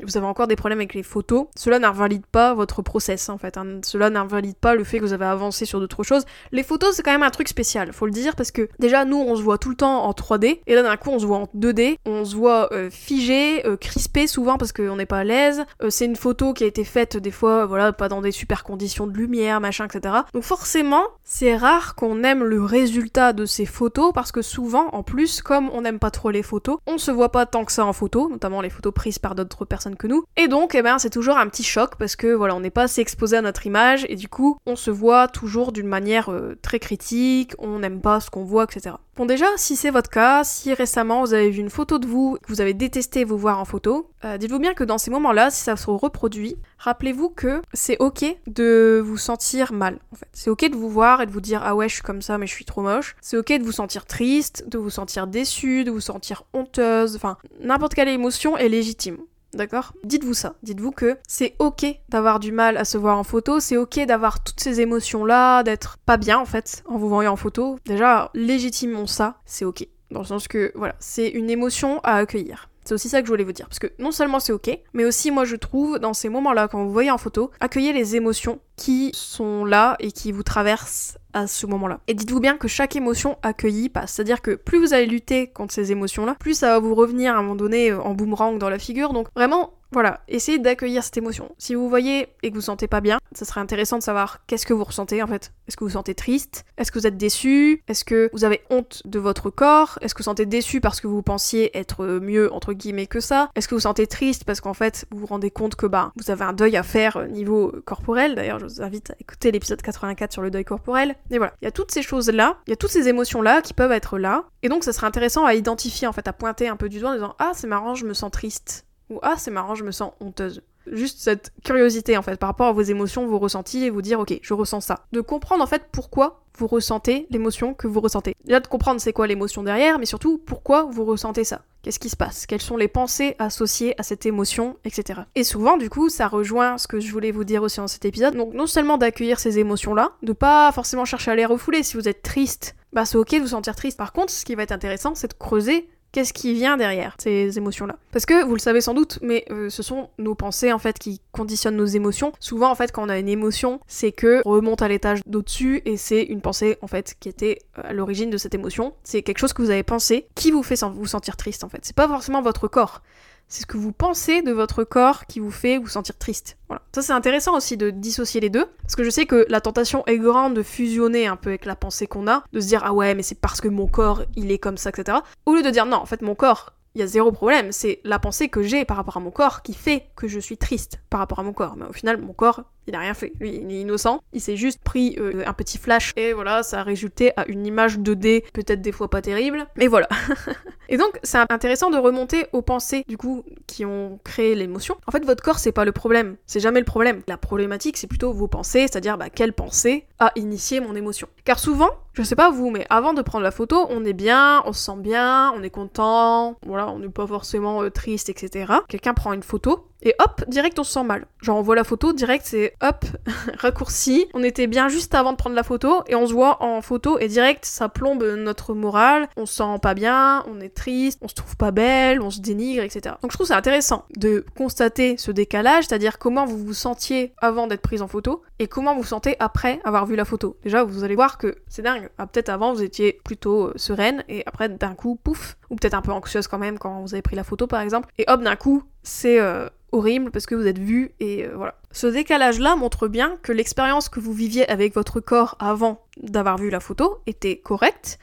vous 0.06 0.16
avez 0.16 0.28
encore 0.28 0.46
des 0.46 0.56
problèmes 0.56 0.78
avec 0.78 0.94
les 0.94 1.02
photos, 1.02 1.48
cela 1.56 1.80
n'invalide 1.80 2.26
pas 2.32 2.54
votre 2.54 2.84
process 2.84 3.30
en 3.30 3.40
fait. 3.40 3.58
Hein. 3.58 3.80
Cela 3.84 4.12
n'invalide 4.12 4.56
pas 4.56 4.76
le 4.76 4.84
fait 4.84 5.00
que 5.00 5.04
vous 5.04 5.14
avez 5.14 5.26
avancé 5.26 5.66
sur 5.66 5.80
d'autres 5.80 6.04
choses. 6.04 6.26
Les 6.52 6.62
photos, 6.62 6.96
c'est 6.96 7.02
quand 7.02 7.12
même 7.12 7.24
un 7.24 7.32
truc 7.32 7.48
spécial, 7.48 7.92
faut 7.94 8.06
le 8.06 8.12
dire, 8.12 8.36
parce 8.36 8.52
que 8.52 8.70
déjà, 8.78 9.06
nous, 9.06 9.18
on 9.18 9.36
se 9.36 9.42
voit 9.42 9.58
tout 9.58 9.70
le 9.70 9.76
temps 9.76 10.04
en 10.04 10.12
3D, 10.12 10.60
et 10.68 10.76
là, 10.76 10.84
d'un 10.84 10.98
coup, 10.98 11.10
on 11.10 11.18
se 11.18 11.26
voit 11.26 11.38
en 11.38 11.48
2D, 11.58 11.98
on 12.06 12.24
se 12.26 12.36
voit 12.36 12.72
euh, 12.74 12.90
figé, 12.92 13.66
euh, 13.66 13.78
crispé 13.78 14.28
souvent 14.28 14.58
parce 14.58 14.72
qu'on 14.72 14.98
n'est 14.98 15.06
pas 15.06 15.20
à 15.20 15.24
l'aise. 15.24 15.64
Euh, 15.82 15.90
c'est 15.90 16.06
une 16.06 16.16
photo 16.16 16.54
qui 16.54 16.64
a 16.64 16.68
été 16.68 16.84
faite 16.84 17.18
des 17.18 17.32
fois, 17.32 17.66
voilà, 17.66 17.92
pas 17.92 18.10
dans 18.10 18.22
des 18.22 18.32
super 18.32 18.64
conditions 18.64 19.08
de 19.08 19.18
lumière, 19.18 19.60
machin, 19.60 19.86
etc. 19.86 20.16
Donc 20.34 20.44
forcément, 20.44 21.04
c'est 21.24 21.56
rare 21.56 21.96
qu'on 21.96 22.24
aime 22.24 22.44
le 22.44 22.64
résultat 22.64 23.34
de 23.34 23.46
ces 23.46 23.66
photos, 23.66 24.12
parce 24.14 24.32
que 24.32 24.42
souvent, 24.42 24.90
en 24.94 25.04
plus, 25.04 25.42
comme 25.42 25.70
on 25.74 25.82
n'aime 25.82 26.00
pas 26.00 26.12
trop 26.12 26.30
les 26.32 26.44
photos, 26.44 26.78
on 26.88 26.98
se 26.98 27.12
voit 27.12 27.32
pas 27.32 27.46
tant 27.46 27.66
que 27.66 27.72
ça 27.72 27.86
en 27.86 27.94
photo, 27.94 28.11
notamment 28.30 28.62
les 28.62 28.70
photos 28.70 28.94
prises 28.94 29.20
par 29.20 29.36
d'autres 29.36 29.66
personnes 29.66 29.96
que 29.96 30.08
nous. 30.08 30.24
Et 30.38 30.48
donc, 30.48 30.76
eh 30.76 30.82
ben, 30.82 31.00
c'est 31.00 31.10
toujours 31.10 31.38
un 31.38 31.48
petit 31.48 31.64
choc 31.64 31.96
parce 31.98 32.16
que 32.16 32.34
voilà, 32.34 32.56
on 32.56 32.60
n'est 32.60 32.70
pas 32.70 32.84
assez 32.84 33.02
exposé 33.02 33.38
à 33.38 33.42
notre 33.42 33.66
image 33.66 34.06
et 34.10 34.16
du 34.16 34.28
coup, 34.28 34.58
on 34.66 34.76
se 34.76 34.92
voit 34.92 35.28
toujours 35.28 35.72
d'une 35.72 35.88
manière 35.88 36.30
euh, 36.30 36.58
très 36.62 36.80
critique, 36.80 37.54
on 37.60 37.80
n'aime 37.80 38.02
pas 38.02 38.20
ce 38.20 38.30
qu'on 38.30 38.44
voit, 38.44 38.66
etc. 38.66 38.96
Bon 39.18 39.26
déjà, 39.26 39.46
si 39.58 39.76
c'est 39.76 39.92
votre 39.92 40.10
cas, 40.10 40.44
si 40.44 40.74
récemment 40.74 41.22
vous 41.22 41.34
avez 41.34 41.50
vu 41.50 41.60
une 41.60 41.70
photo 41.70 42.00
de 42.00 42.08
vous, 42.08 42.38
que 42.42 42.48
vous 42.48 42.62
avez 42.62 42.74
détesté 42.74 43.24
vous 43.24 43.38
voir 43.38 43.60
en 43.60 43.66
photo, 43.66 44.10
euh, 44.24 44.38
dites-vous 44.38 44.60
bien 44.60 44.74
que 44.74 44.84
dans 44.84 44.98
ces 44.98 45.12
moments-là, 45.12 45.50
si 45.52 45.62
ça 45.62 45.76
se 45.76 45.90
reproduit, 45.90 46.58
rappelez-vous 46.82 47.30
que 47.30 47.62
c'est 47.74 47.98
ok 48.00 48.26
de 48.48 49.02
vous 49.04 49.18
sentir 49.18 49.72
mal, 49.74 50.00
en 50.12 50.16
fait. 50.16 50.28
C'est 50.34 50.50
ok 50.50 50.70
de 50.70 50.76
vous 50.76 50.90
voir 50.90 51.22
et 51.22 51.26
de 51.26 51.32
vous 51.32 51.42
dire 51.42 51.62
ah 51.64 51.76
ouais 51.76 51.88
je 51.88 51.96
suis 51.96 52.04
comme 52.04 52.22
ça 52.22 52.38
mais 52.38 52.48
je 52.48 52.54
suis 52.54 52.66
trop 52.66 52.82
moche. 52.82 53.16
C'est 53.22 53.38
ok 53.38 53.54
de 53.58 53.64
vous 53.64 53.72
sentir 53.72 54.06
triste, 54.06 54.66
de 54.68 54.78
vous 54.78 54.90
sentir 54.90 55.28
déçu, 55.28 55.84
de 55.84 55.92
vous 55.92 56.02
sentir 56.02 56.44
honteuse, 56.54 57.16
enfin 57.16 57.38
n'importe 57.60 57.94
quelle 57.94 58.10
émotion 58.10 58.58
est 58.58 58.70
légitime. 58.70 59.18
D'accord? 59.54 59.94
Dites-vous 60.06 60.34
ça. 60.34 60.56
Dites-vous 60.64 60.92
que 60.92 61.18
c'est 61.28 61.56
ok 61.60 61.86
d'avoir 62.08 62.40
du 62.40 62.54
mal 62.54 62.78
à 62.78 62.86
se 62.86 62.98
voir 62.98 63.18
en 63.18 63.24
photo, 63.24 63.60
c'est 63.60 63.76
ok 63.76 64.06
d'avoir 64.06 64.44
toutes 64.44 64.62
ces 64.62 64.80
émotions-là, 64.80 65.64
d'être 65.64 65.98
pas 66.06 66.18
bien 66.18 66.40
en 66.40 66.46
fait 66.46 66.84
en 66.88 66.98
vous 66.98 67.10
voyant 67.10 67.34
en 67.34 67.38
photo. 67.38 67.78
Déjà, 67.86 68.32
légitimons 68.34 69.08
ça, 69.08 69.40
c'est 69.46 69.66
ok. 69.66 69.86
Dans 70.10 70.22
le 70.22 70.26
sens 70.26 70.48
que, 70.48 70.72
voilà, 70.76 70.96
c'est 71.00 71.28
une 71.28 71.50
émotion 71.50 72.00
à 72.04 72.16
accueillir. 72.16 72.71
C'est 72.84 72.94
aussi 72.94 73.10
ça 73.10 73.22
que 73.22 73.28
je 73.28 73.32
voulais 73.32 73.44
vous 73.44 73.52
dire. 73.52 73.68
Parce 73.68 73.80
que 73.80 73.88
non 74.00 74.12
seulement 74.12 74.40
c'est 74.40 74.54
ok, 74.54 74.78
mais 74.94 75.06
aussi 75.06 75.32
moi 75.32 75.46
je 75.46 75.56
trouve 75.56 76.00
dans 76.00 76.14
ces 76.14 76.30
moments-là, 76.30 76.68
quand 76.68 76.84
vous 76.84 76.92
voyez 76.92 77.12
en 77.12 77.18
photo, 77.18 77.52
accueillez 77.60 77.94
les 77.94 78.16
émotions 78.16 78.60
qui 78.76 79.12
sont 79.14 79.66
là 79.66 79.96
et 80.00 80.12
qui 80.12 80.32
vous 80.32 80.44
traversent 80.44 81.18
à 81.34 81.48
ce 81.48 81.66
moment-là. 81.68 82.00
Et 82.08 82.14
dites-vous 82.14 82.40
bien 82.40 82.58
que 82.58 82.68
chaque 82.68 82.96
émotion 82.96 83.38
accueillie 83.42 83.90
passe. 83.90 84.14
C'est-à-dire 84.14 84.42
que 84.42 84.52
plus 84.52 84.80
vous 84.80 84.94
allez 84.94 85.06
lutter 85.06 85.48
contre 85.48 85.74
ces 85.74 85.92
émotions-là, 85.92 86.36
plus 86.40 86.54
ça 86.54 86.70
va 86.70 86.80
vous 86.80 86.96
revenir 86.96 87.36
à 87.36 87.40
un 87.40 87.42
moment 87.42 87.56
donné 87.56 87.94
en 87.94 88.14
boomerang 88.14 88.58
dans 88.58 88.70
la 88.70 88.80
figure. 88.80 89.14
Donc 89.14 89.28
vraiment, 89.36 89.74
voilà, 89.94 90.22
essayez 90.30 90.58
d'accueillir 90.58 91.04
cette 91.04 91.18
émotion. 91.18 91.54
Si 91.58 91.76
vous 91.76 91.90
voyez 91.90 92.30
et 92.44 92.50
que 92.50 92.56
vous 92.56 92.62
sentez 92.62 92.88
pas 92.88 93.02
bien, 93.02 93.20
ça 93.34 93.44
serait 93.44 93.60
intéressant 93.60 93.98
de 93.98 94.04
savoir 94.04 94.40
qu'est-ce 94.48 94.66
que 94.66 94.74
vous 94.74 94.86
ressentez 94.86 95.22
en 95.22 95.28
fait. 95.28 95.52
Est-ce 95.68 95.76
que 95.76 95.84
vous 95.84 95.92
sentez 95.92 96.16
triste? 96.16 96.64
Est-ce 96.78 96.94
que 96.94 97.00
vous 97.00 97.08
êtes 97.08 97.18
déçu? 97.18 97.84
Est-ce 97.90 98.06
que 98.06 98.30
vous 98.32 98.46
avez 98.46 98.62
honte 98.70 99.02
de 99.04 99.20
votre 99.20 99.50
corps? 99.50 100.00
Est-ce 100.00 100.16
que 100.16 100.20
vous 100.20 100.26
sentez 100.26 100.46
déçu 100.46 100.80
parce 100.80 101.02
que 101.02 101.08
vous 101.08 101.22
pensiez 101.22 101.78
être 101.78 102.06
mieux 102.06 102.54
entre 102.54 102.72
guillemets 102.72 103.08
que 103.08 103.20
ça? 103.20 103.50
Est-ce 103.56 103.68
que 103.68 103.76
vous 103.76 103.82
sentez 103.82 104.08
triste 104.08 104.46
parce 104.46 104.62
qu'en 104.62 104.74
fait 104.74 105.06
vous 105.12 105.20
vous 105.20 105.26
rendez 105.26 105.52
compte 105.52 105.76
que 105.76 105.88
bah 105.88 106.14
vous 106.16 106.32
avez 106.32 106.46
un 106.46 106.54
deuil 106.54 106.78
à 106.78 106.84
faire 106.84 107.28
niveau 107.28 107.74
corporel? 107.86 108.36
D'ailleurs, 108.36 108.60
je 108.60 108.66
vous 108.66 108.82
invite 108.82 109.12
à 109.12 109.16
écouter 109.20 109.52
l'épisode 109.52 109.82
84 109.82 110.32
sur 110.32 110.42
le 110.42 110.52
deuil 110.52 110.64
corporel. 110.64 111.18
Et 111.30 111.38
voilà, 111.38 111.54
il 111.62 111.66
y 111.66 111.68
a 111.68 111.72
toutes 111.72 111.92
ces 111.92 112.02
choses 112.02 112.30
là, 112.30 112.58
il 112.68 112.72
y 112.72 112.74
a 112.74 112.76
toutes 112.76 112.92
ces 112.92 113.08
émotions 113.08 113.42
là 113.42 113.62
qui 113.62 113.74
peuvent 113.74 113.92
être 113.92 114.18
là. 114.18 114.46
Et 114.64 114.70
donc 114.70 114.84
ça 114.84 114.94
serait 114.94 115.08
intéressant 115.08 115.46
à 115.46 115.54
identifier 115.54 116.08
en 116.08 116.14
fait, 116.14 116.28
à 116.28 116.34
pointer 116.34 116.68
un 116.68 116.76
peu 116.76 116.90
du 116.90 117.00
doigt 117.00 117.12
en 117.12 117.14
disant 117.14 117.36
ah 117.40 117.52
c'est 117.54 117.68
marrant, 117.68 117.96
je 117.96 118.06
me 118.06 118.14
sens 118.14 118.32
triste 118.32 118.86
ou 119.10 119.20
ah 119.22 119.36
c'est 119.38 119.52
marrant, 119.52 119.76
je 119.76 119.84
me 119.84 119.92
sens 119.92 120.14
honteuse. 120.20 120.62
Juste 120.88 121.20
cette 121.20 121.52
curiosité 121.64 122.18
en 122.18 122.22
fait 122.22 122.38
par 122.38 122.50
rapport 122.50 122.68
à 122.68 122.72
vos 122.72 122.82
émotions, 122.82 123.28
vos 123.28 123.40
ressentis 123.40 123.84
et 123.84 123.90
vous 123.90 124.02
dire 124.02 124.20
ok 124.20 124.40
je 124.42 124.54
ressens 124.54 124.82
ça. 124.82 125.06
De 125.12 125.22
comprendre 125.22 125.64
en 125.64 125.68
fait 125.68 125.84
pourquoi 125.92 126.42
vous 126.58 126.68
ressentez 126.68 127.28
l'émotion 127.30 127.74
que 127.74 127.88
vous 127.88 128.02
ressentez. 128.02 128.36
Déjà 128.46 128.60
de 128.60 128.68
comprendre 128.68 129.00
c'est 129.00 129.14
quoi 129.14 129.28
l'émotion 129.28 129.64
derrière, 129.64 130.00
mais 130.00 130.06
surtout 130.06 130.38
pourquoi 130.38 130.84
vous 130.84 131.06
ressentez 131.06 131.44
ça. 131.44 131.62
Qu'est-ce 131.82 132.00
qui 132.00 132.10
se 132.10 132.16
passe? 132.16 132.46
Quelles 132.46 132.62
sont 132.62 132.78
les 132.78 132.88
pensées 132.88 133.36
associées 133.40 134.00
à 134.00 134.04
cette 134.04 134.28
émotion, 134.28 134.78
etc. 134.86 135.22
Et 135.34 135.44
souvent, 135.44 135.78
du 135.78 135.90
coup, 135.90 136.10
ça 136.10 136.28
rejoint 136.28 136.78
ce 136.78 136.88
que 136.88 137.00
je 137.00 137.12
voulais 137.12 137.32
vous 137.32 137.44
dire 137.44 137.64
aussi 137.64 137.78
dans 137.78 137.88
cet 137.88 138.06
épisode. 138.06 138.36
Donc, 138.36 138.54
non 138.54 138.68
seulement 138.68 139.00
d'accueillir 139.00 139.40
ces 139.40 139.58
émotions-là, 139.58 140.12
de 140.22 140.34
pas 140.34 140.72
forcément 140.74 141.06
chercher 141.06 141.32
à 141.32 141.36
les 141.36 141.46
refouler. 141.46 141.82
Si 141.82 141.98
vous 141.98 142.08
êtes 142.08 142.22
triste, 142.22 142.76
bah 142.94 143.06
c'est 143.06 143.18
ok 143.18 143.32
de 143.32 143.40
vous 143.40 143.48
sentir 143.48 143.76
triste. 143.76 143.98
Par 143.98 144.14
contre, 144.14 144.32
ce 144.32 144.46
qui 144.46 144.54
va 144.54 144.62
être 144.62 144.72
intéressant, 144.72 145.16
c'est 145.16 145.30
de 145.30 145.34
creuser 145.34 145.90
qu'est-ce 146.12 146.34
qui 146.34 146.54
vient 146.54 146.78
derrière 146.78 147.16
ces 147.20 147.58
émotions-là. 147.58 147.96
Parce 148.12 148.26
que 148.26 148.44
vous 148.46 148.54
le 148.54 148.60
savez 148.60 148.82
sans 148.82 148.94
doute, 148.94 149.20
mais 149.22 149.46
euh, 149.50 149.70
ce 149.70 149.84
sont 149.84 150.10
nos 150.18 150.36
pensées 150.36 150.72
en 150.72 150.80
fait 150.80 151.00
qui 151.00 151.22
conditionnent 151.32 151.78
nos 151.78 151.86
émotions. 151.86 152.34
Souvent 152.40 152.72
en 152.72 152.76
fait 152.76 152.92
quand 152.92 153.06
on 153.06 153.10
a 153.10 153.18
une 153.18 153.30
émotion, 153.30 153.80
c'est 153.88 154.12
que 154.12 154.42
on 154.46 154.52
remonte 154.52 154.82
à 154.82 154.88
l'étage 154.88 155.22
d'au-dessus 155.26 155.82
et 155.86 155.98
c'est 155.98 156.24
une 156.24 156.42
pensée 156.42 156.78
en 156.82 156.88
fait 156.88 157.16
qui 157.20 157.30
était 157.30 157.60
euh, 157.78 157.84
à 157.86 157.94
l'origine 157.94 158.30
de 158.30 158.38
cette 158.38 158.56
émotion. 158.56 158.94
C'est 159.04 159.22
quelque 159.22 159.40
chose 159.40 159.54
que 159.54 159.62
vous 159.62 159.70
avez 159.70 159.84
pensé 159.84 160.28
qui 160.36 160.52
vous 160.52 160.64
fait 160.64 160.82
vous 160.84 161.06
sentir 161.08 161.38
triste 161.38 161.64
en 161.64 161.70
fait. 161.70 161.80
C'est 161.84 161.96
pas 161.96 162.08
forcément 162.08 162.42
votre 162.42 162.68
corps 162.68 163.02
c'est 163.52 163.64
ce 163.64 163.66
que 163.66 163.78
vous 163.78 163.92
pensez 163.92 164.42
de 164.42 164.54
votre 164.54 164.86
corps 164.86 165.26
qui 165.26 165.42
vous 165.42 165.52
fait 165.52 165.78
vous 165.78 165.90
sentir 165.90 166.18
triste. 166.18 166.58
Voilà. 166.70 166.82
Ça 166.96 167.02
c'est 167.02 167.12
intéressant 167.12 167.56
aussi 167.56 167.76
de 167.76 167.90
dissocier 167.90 168.40
les 168.40 168.50
deux, 168.50 168.66
parce 168.82 168.96
que 168.96 169.04
je 169.04 169.10
sais 169.10 169.26
que 169.26 169.46
la 169.50 169.60
tentation 169.60 170.04
est 170.08 170.18
grande 170.18 170.56
de 170.56 170.64
fusionner 170.64 171.28
un 171.28 171.36
peu 171.36 171.50
avec 171.50 171.66
la 171.66 171.76
pensée 171.76 172.08
qu'on 172.08 172.30
a, 172.30 172.46
de 172.54 172.62
se 172.62 172.68
dire 172.68 172.82
ah 172.86 172.94
ouais 172.94 173.14
mais 173.14 173.24
c'est 173.24 173.40
parce 173.40 173.60
que 173.60 173.68
mon 173.68 173.88
corps 173.88 174.24
il 174.38 174.52
est 174.52 174.58
comme 174.58 174.78
ça, 174.78 174.90
etc. 174.90 175.18
Au 175.46 175.54
lieu 175.54 175.64
de 175.64 175.70
dire 175.70 175.86
non, 175.86 175.98
en 175.98 176.06
fait 176.06 176.22
mon 176.22 176.34
corps 176.34 176.74
il 176.96 177.00
y 177.00 177.04
a 177.04 177.08
zéro 177.08 177.32
problème, 177.32 177.72
c'est 177.72 178.02
la 178.04 178.20
pensée 178.20 178.50
que 178.50 178.64
j'ai 178.64 178.84
par 178.84 178.98
rapport 178.98 179.18
à 179.18 179.22
mon 179.22 179.32
corps 179.32 179.62
qui 179.62 179.74
fait 179.74 180.08
que 180.16 180.28
je 180.28 180.40
suis 180.40 180.58
triste 180.58 181.00
par 181.10 181.20
rapport 181.20 181.40
à 181.40 181.44
mon 181.44 181.54
corps. 181.54 181.78
Mais 181.78 181.86
au 181.86 181.94
final, 181.94 182.18
mon 182.18 182.34
corps, 182.34 182.64
il 182.88 182.96
a 182.96 183.00
rien 183.00 183.14
fait. 183.14 183.34
Il 183.42 183.72
est 183.72 183.82
innocent. 183.82 184.22
Il 184.34 184.42
s'est 184.42 184.58
juste 184.58 184.82
pris 184.84 185.16
euh, 185.20 185.44
un 185.46 185.54
petit 185.54 185.78
flash 185.78 186.14
et 186.16 186.34
voilà, 186.34 186.64
ça 186.64 186.80
a 186.80 186.84
résulté 186.84 187.32
à 187.38 187.48
une 187.48 187.66
image 187.66 188.00
2D, 188.00 188.44
peut-être 188.54 188.82
des 188.82 188.92
fois 188.92 189.10
pas 189.10 189.22
terrible. 189.22 189.68
Mais 189.76 189.88
voilà. 189.88 190.08
et 190.90 190.98
donc, 190.98 191.20
c'est 191.24 191.38
intéressant 191.50 191.90
de 191.90 191.98
remonter 191.98 192.48
aux 192.54 192.62
pensées, 192.62 193.04
du 193.08 193.18
coup, 193.18 193.44
qui 193.68 193.86
ont 193.86 194.20
créé 194.24 194.56
l'émotion. 194.56 194.98
En 195.08 195.12
fait, 195.12 195.24
votre 195.26 195.44
corps, 195.44 195.60
c'est 195.60 195.72
pas 195.72 195.86
le 195.86 195.92
problème. 195.92 196.38
C'est 196.46 196.60
jamais 196.60 196.80
le 196.80 196.86
problème. 196.86 197.22
La 197.28 197.38
problématique, 197.38 197.98
c'est 197.98 198.08
plutôt 198.08 198.34
vos 198.34 198.48
pensées, 198.48 198.82
c'est-à-dire, 198.82 199.18
bah, 199.18 199.30
quelle 199.30 199.54
pensée 199.54 200.06
a 200.20 200.32
initié 200.36 200.80
mon 200.80 200.96
émotion. 200.96 201.28
Car 201.46 201.60
souvent, 201.60 201.90
je 202.14 202.24
sais 202.24 202.36
pas 202.36 202.50
vous, 202.50 202.72
mais 202.72 202.86
avant 202.90 203.14
de 203.14 203.22
prendre 203.22 203.44
la 203.44 203.52
photo, 203.52 203.88
on 203.90 204.04
est 204.04 204.14
bien, 204.14 204.62
on 204.66 204.74
se 204.74 204.84
sent 204.84 204.98
bien, 204.98 205.54
on 205.56 205.64
est 205.64 205.70
content, 205.70 206.58
voilà, 206.66 206.90
on 206.90 207.00
n'est 207.00 207.10
pas 207.10 207.28
forcément 207.28 207.84
euh, 207.84 207.90
triste, 207.90 208.30
etc. 208.30 208.74
Quelqu'un 208.88 209.14
prend 209.14 209.34
une 209.34 209.44
photo, 209.44 209.88
et 210.02 210.16
hop, 210.20 210.44
direct 210.48 210.80
on 210.80 210.84
se 210.84 210.92
sent 210.92 211.04
mal. 211.04 211.26
Genre 211.42 211.58
on 211.58 211.62
voit 211.62 211.76
la 211.76 211.84
photo, 211.84 212.14
direct 212.14 212.46
c'est 212.46 212.76
hop, 212.82 213.06
raccourci. 213.60 214.28
On 214.34 214.44
était 214.44 214.68
bien 214.68 214.90
juste 214.90 215.14
avant 215.16 215.32
de 215.32 215.38
prendre 215.38 215.56
la 215.56 215.64
photo 215.64 216.04
et 216.08 216.16
on 216.16 216.28
se 216.28 216.34
voit 216.34 216.64
en 216.64 216.82
photo 216.82 217.20
et 217.20 217.28
direct 217.28 217.66
ça 217.66 217.90
plombe 217.90 218.24
notre 218.24 218.74
morale. 218.74 219.28
On 219.38 219.46
se 219.46 219.56
sent 219.56 219.80
pas 219.82 219.94
bien, 219.94 220.44
on 220.48 220.60
est 220.60 220.74
triste, 220.74 221.20
on 221.22 221.28
se 221.28 221.36
trouve 221.36 221.56
pas 221.56 221.72
belle, 221.72 222.22
on 222.22 222.30
se 222.30 222.40
dénigre, 222.40 222.84
etc. 222.84 223.16
Donc 223.22 223.32
je 223.32 223.38
trouve 223.38 223.48
c'est 223.48 223.54
intéressant 223.54 224.06
de 224.16 224.46
constater 224.58 225.18
ce 225.18 225.32
décalage, 225.32 225.86
c'est-à-dire 225.88 226.20
comment 226.20 226.46
vous 226.46 226.58
vous 226.58 226.74
sentiez 226.74 227.34
avant 227.38 227.68
d'être 227.68 227.82
prise 227.82 228.02
en 228.02 228.08
photo 228.08 228.42
et 228.60 228.68
comment 228.68 228.94
vous 228.96 229.02
vous 229.02 229.08
sentez 229.08 229.36
après 229.40 229.80
avoir 229.84 230.06
vu 230.06 230.16
la 230.16 230.26
photo. 230.26 230.58
Déjà 230.64 230.84
vous 230.84 231.04
allez 231.04 231.16
voir 231.16 231.38
que 231.38 231.56
c'est 231.68 231.82
dingue. 231.82 232.10
Ah, 232.18 232.28
peut-être 232.28 232.50
avant 232.50 232.74
vous 232.74 232.84
étiez 232.84 233.20
plutôt 233.24 233.68
euh, 233.68 233.74
sereine 233.76 234.24
et 234.28 234.44
après 234.46 234.70
d'un 234.70 234.94
coup 234.94 235.20
pouf, 235.24 235.58
ou 235.70 235.76
peut-être 235.76 235.94
un 235.94 236.02
peu 236.02 236.12
anxieuse 236.12 236.48
quand 236.48 236.58
même 236.58 236.78
quand 236.78 237.02
vous 237.02 237.14
avez 237.14 237.22
pris 237.22 237.36
la 237.36 237.44
photo 237.44 237.68
par 237.68 237.82
exemple. 237.82 238.10
Et 238.18 238.26
hop 238.28 238.42
d'un 238.42 238.56
coup 238.56 238.84
c'est 239.04 239.40
euh, 239.40 239.68
horrible 239.92 240.32
parce 240.32 240.46
que 240.46 240.56
vous 240.56 240.68
êtes 240.68 240.80
vu 240.80 241.12
et 241.20 241.46
euh, 241.46 241.54
voilà. 241.56 241.76
Ce 241.92 242.08
décalage-là 242.08 242.76
montre 242.76 243.08
bien 243.08 243.38
que 243.42 243.52
l'expérience 243.52 244.08
que 244.08 244.20
vous 244.20 244.34
viviez 244.34 244.68
avec 244.70 244.94
votre 244.96 245.20
corps 245.20 245.58
avant 245.60 246.06
d'avoir 246.18 246.58
vu 246.58 246.70
la 246.70 246.80
photo 246.80 247.20
était 247.28 247.58
correcte, 247.58 248.18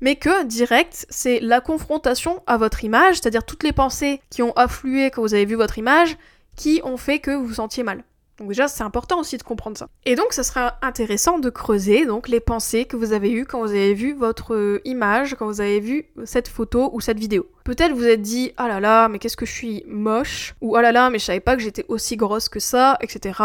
mais 0.00 0.16
que 0.16 0.44
direct, 0.44 1.06
c'est 1.08 1.38
la 1.38 1.60
confrontation 1.60 2.42
à 2.46 2.56
votre 2.56 2.84
image, 2.84 3.20
c'est-à-dire 3.20 3.44
toutes 3.44 3.62
les 3.62 3.72
pensées 3.72 4.20
qui 4.30 4.42
ont 4.42 4.52
afflué 4.54 5.10
quand 5.10 5.22
vous 5.22 5.34
avez 5.34 5.44
vu 5.44 5.54
votre 5.54 5.78
image, 5.78 6.16
qui 6.56 6.80
ont 6.84 6.96
fait 6.96 7.20
que 7.20 7.30
vous 7.30 7.46
vous 7.46 7.54
sentiez 7.54 7.84
mal. 7.84 8.02
Donc 8.42 8.48
déjà, 8.48 8.66
c'est 8.66 8.82
important 8.82 9.20
aussi 9.20 9.38
de 9.38 9.44
comprendre 9.44 9.78
ça. 9.78 9.86
Et 10.04 10.16
donc, 10.16 10.32
ça 10.32 10.42
sera 10.42 10.76
intéressant 10.82 11.38
de 11.38 11.48
creuser 11.48 12.06
donc 12.06 12.26
les 12.26 12.40
pensées 12.40 12.86
que 12.86 12.96
vous 12.96 13.12
avez 13.12 13.30
eues 13.30 13.46
quand 13.46 13.60
vous 13.60 13.70
avez 13.70 13.94
vu 13.94 14.14
votre 14.14 14.56
euh, 14.56 14.80
image, 14.84 15.36
quand 15.38 15.46
vous 15.46 15.60
avez 15.60 15.78
vu 15.78 16.06
cette 16.24 16.48
photo 16.48 16.90
ou 16.92 17.00
cette 17.00 17.20
vidéo. 17.20 17.46
Peut-être 17.62 17.92
vous 17.92 18.04
êtes 18.04 18.20
dit 18.20 18.52
ah 18.56 18.66
là 18.66 18.80
là 18.80 19.08
mais 19.08 19.20
qu'est-ce 19.20 19.36
que 19.36 19.46
je 19.46 19.52
suis 19.52 19.84
moche? 19.86 20.56
Ou 20.60 20.74
ah 20.74 20.82
là 20.82 20.90
là 20.90 21.10
mais 21.10 21.20
je 21.20 21.24
savais 21.24 21.38
pas 21.38 21.54
que 21.54 21.62
j'étais 21.62 21.84
aussi 21.86 22.16
grosse 22.16 22.48
que 22.48 22.58
ça 22.58 22.98
etc. 23.00 23.38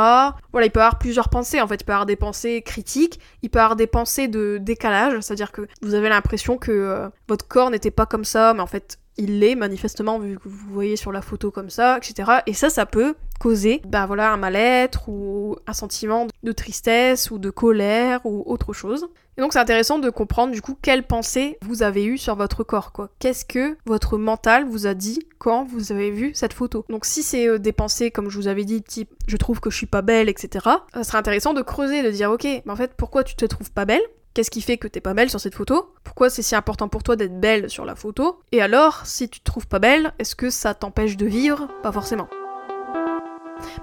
Voilà 0.52 0.66
il 0.66 0.72
peut 0.72 0.80
y 0.80 0.82
avoir 0.82 0.98
plusieurs 0.98 1.30
pensées 1.30 1.62
en 1.62 1.68
fait 1.68 1.76
il 1.76 1.84
peut 1.84 1.92
y 1.92 1.94
avoir 1.94 2.08
des 2.08 2.16
pensées 2.16 2.64
critiques 2.64 3.20
il 3.44 3.52
peut 3.52 3.60
y 3.60 3.62
avoir 3.62 3.76
des 3.76 3.86
pensées 3.86 4.28
de 4.28 4.58
décalage 4.60 5.20
c'est-à-dire 5.22 5.52
que 5.52 5.68
vous 5.84 5.94
avez 5.94 6.10
l'impression 6.10 6.58
que 6.58 6.72
euh, 6.72 7.10
votre 7.28 7.48
corps 7.48 7.70
n'était 7.70 7.92
pas 7.92 8.08
comme 8.08 8.26
ça 8.26 8.56
mais 8.56 8.62
en 8.62 8.68
fait 8.68 8.98
il 9.18 9.40
l'est 9.40 9.56
manifestement 9.56 10.20
vu 10.20 10.38
que 10.38 10.48
vous 10.48 10.74
voyez 10.74 10.96
sur 10.96 11.12
la 11.12 11.22
photo 11.22 11.52
comme 11.52 11.70
ça, 11.70 11.98
etc. 11.98 12.40
Et 12.46 12.54
ça, 12.54 12.70
ça 12.70 12.86
peut 12.86 13.16
causer, 13.40 13.82
bah 13.88 14.06
voilà, 14.06 14.32
un 14.32 14.38
mal-être 14.38 15.10
ou 15.10 15.58
un 15.68 15.74
sentiment 15.74 16.28
de 16.44 16.52
tristesse 16.52 17.30
ou 17.32 17.38
de 17.38 17.50
colère 17.50 18.22
ou 18.26 18.44
autre 18.46 18.74
chose. 18.74 19.08
Et 19.38 19.42
donc 19.42 19.54
c'est 19.54 19.60
intéressant 19.60 20.00
de 20.00 20.10
comprendre 20.10 20.52
du 20.52 20.64
coup 20.64 20.76
quelles 20.82 21.04
pensées 21.04 21.60
vous 21.62 21.84
avez 21.84 22.06
eues 22.06 22.18
sur 22.18 22.36
votre 22.36 22.64
corps, 22.64 22.92
quoi. 22.92 23.12
Qu'est-ce 23.20 23.46
que 23.46 23.78
votre 23.86 24.18
mental 24.18 24.66
vous 24.66 24.88
a 24.88 24.96
dit 24.96 25.20
quand 25.38 25.64
vous 25.64 25.92
avez 25.92 26.10
vu 26.10 26.32
cette 26.34 26.54
photo? 26.54 26.86
Donc 26.90 27.06
si 27.06 27.22
c'est 27.22 27.48
euh, 27.48 27.60
des 27.60 27.72
pensées, 27.72 28.10
comme 28.10 28.30
je 28.30 28.38
vous 28.38 28.48
avais 28.48 28.66
dit, 28.66 28.82
type 28.82 29.12
je 29.28 29.38
trouve 29.38 29.60
que 29.60 29.70
je 29.70 29.78
suis 29.78 29.86
pas 29.86 30.02
belle, 30.02 30.30
etc., 30.30 30.66
ça 30.94 31.04
serait 31.04 31.20
intéressant 31.20 31.54
de 31.54 31.62
creuser, 31.62 32.02
de 32.02 32.10
dire 32.10 32.32
ok, 32.32 32.46
mais 32.46 32.72
en 32.72 32.76
fait 32.76 32.94
pourquoi 32.98 33.24
tu 33.24 33.36
te 33.36 33.46
trouves 33.46 33.72
pas 33.72 33.86
belle? 33.86 34.02
Qu'est-ce 34.38 34.52
qui 34.52 34.62
fait 34.62 34.78
que 34.78 34.88
t'es 34.88 35.02
pas 35.02 35.16
belle 35.16 35.32
sur 35.32 35.40
cette 35.40 35.56
photo? 35.56 35.96
Pourquoi 36.04 36.30
c'est 36.30 36.44
si 36.44 36.54
important 36.54 36.90
pour 36.90 37.02
toi 37.02 37.16
d'être 37.16 37.40
belle 37.40 37.72
sur 37.72 37.86
la 37.86 37.96
photo? 37.96 38.38
Et 38.52 38.62
alors, 38.62 39.04
si 39.04 39.30
tu 39.30 39.40
te 39.40 39.46
trouves 39.46 39.66
pas 39.66 39.80
belle, 39.80 40.14
est-ce 40.20 40.36
que 40.36 40.52
ça 40.52 40.76
t'empêche 40.76 41.18
de 41.18 41.26
vivre? 41.26 41.68
Pas 41.82 41.92
forcément. 41.92 42.28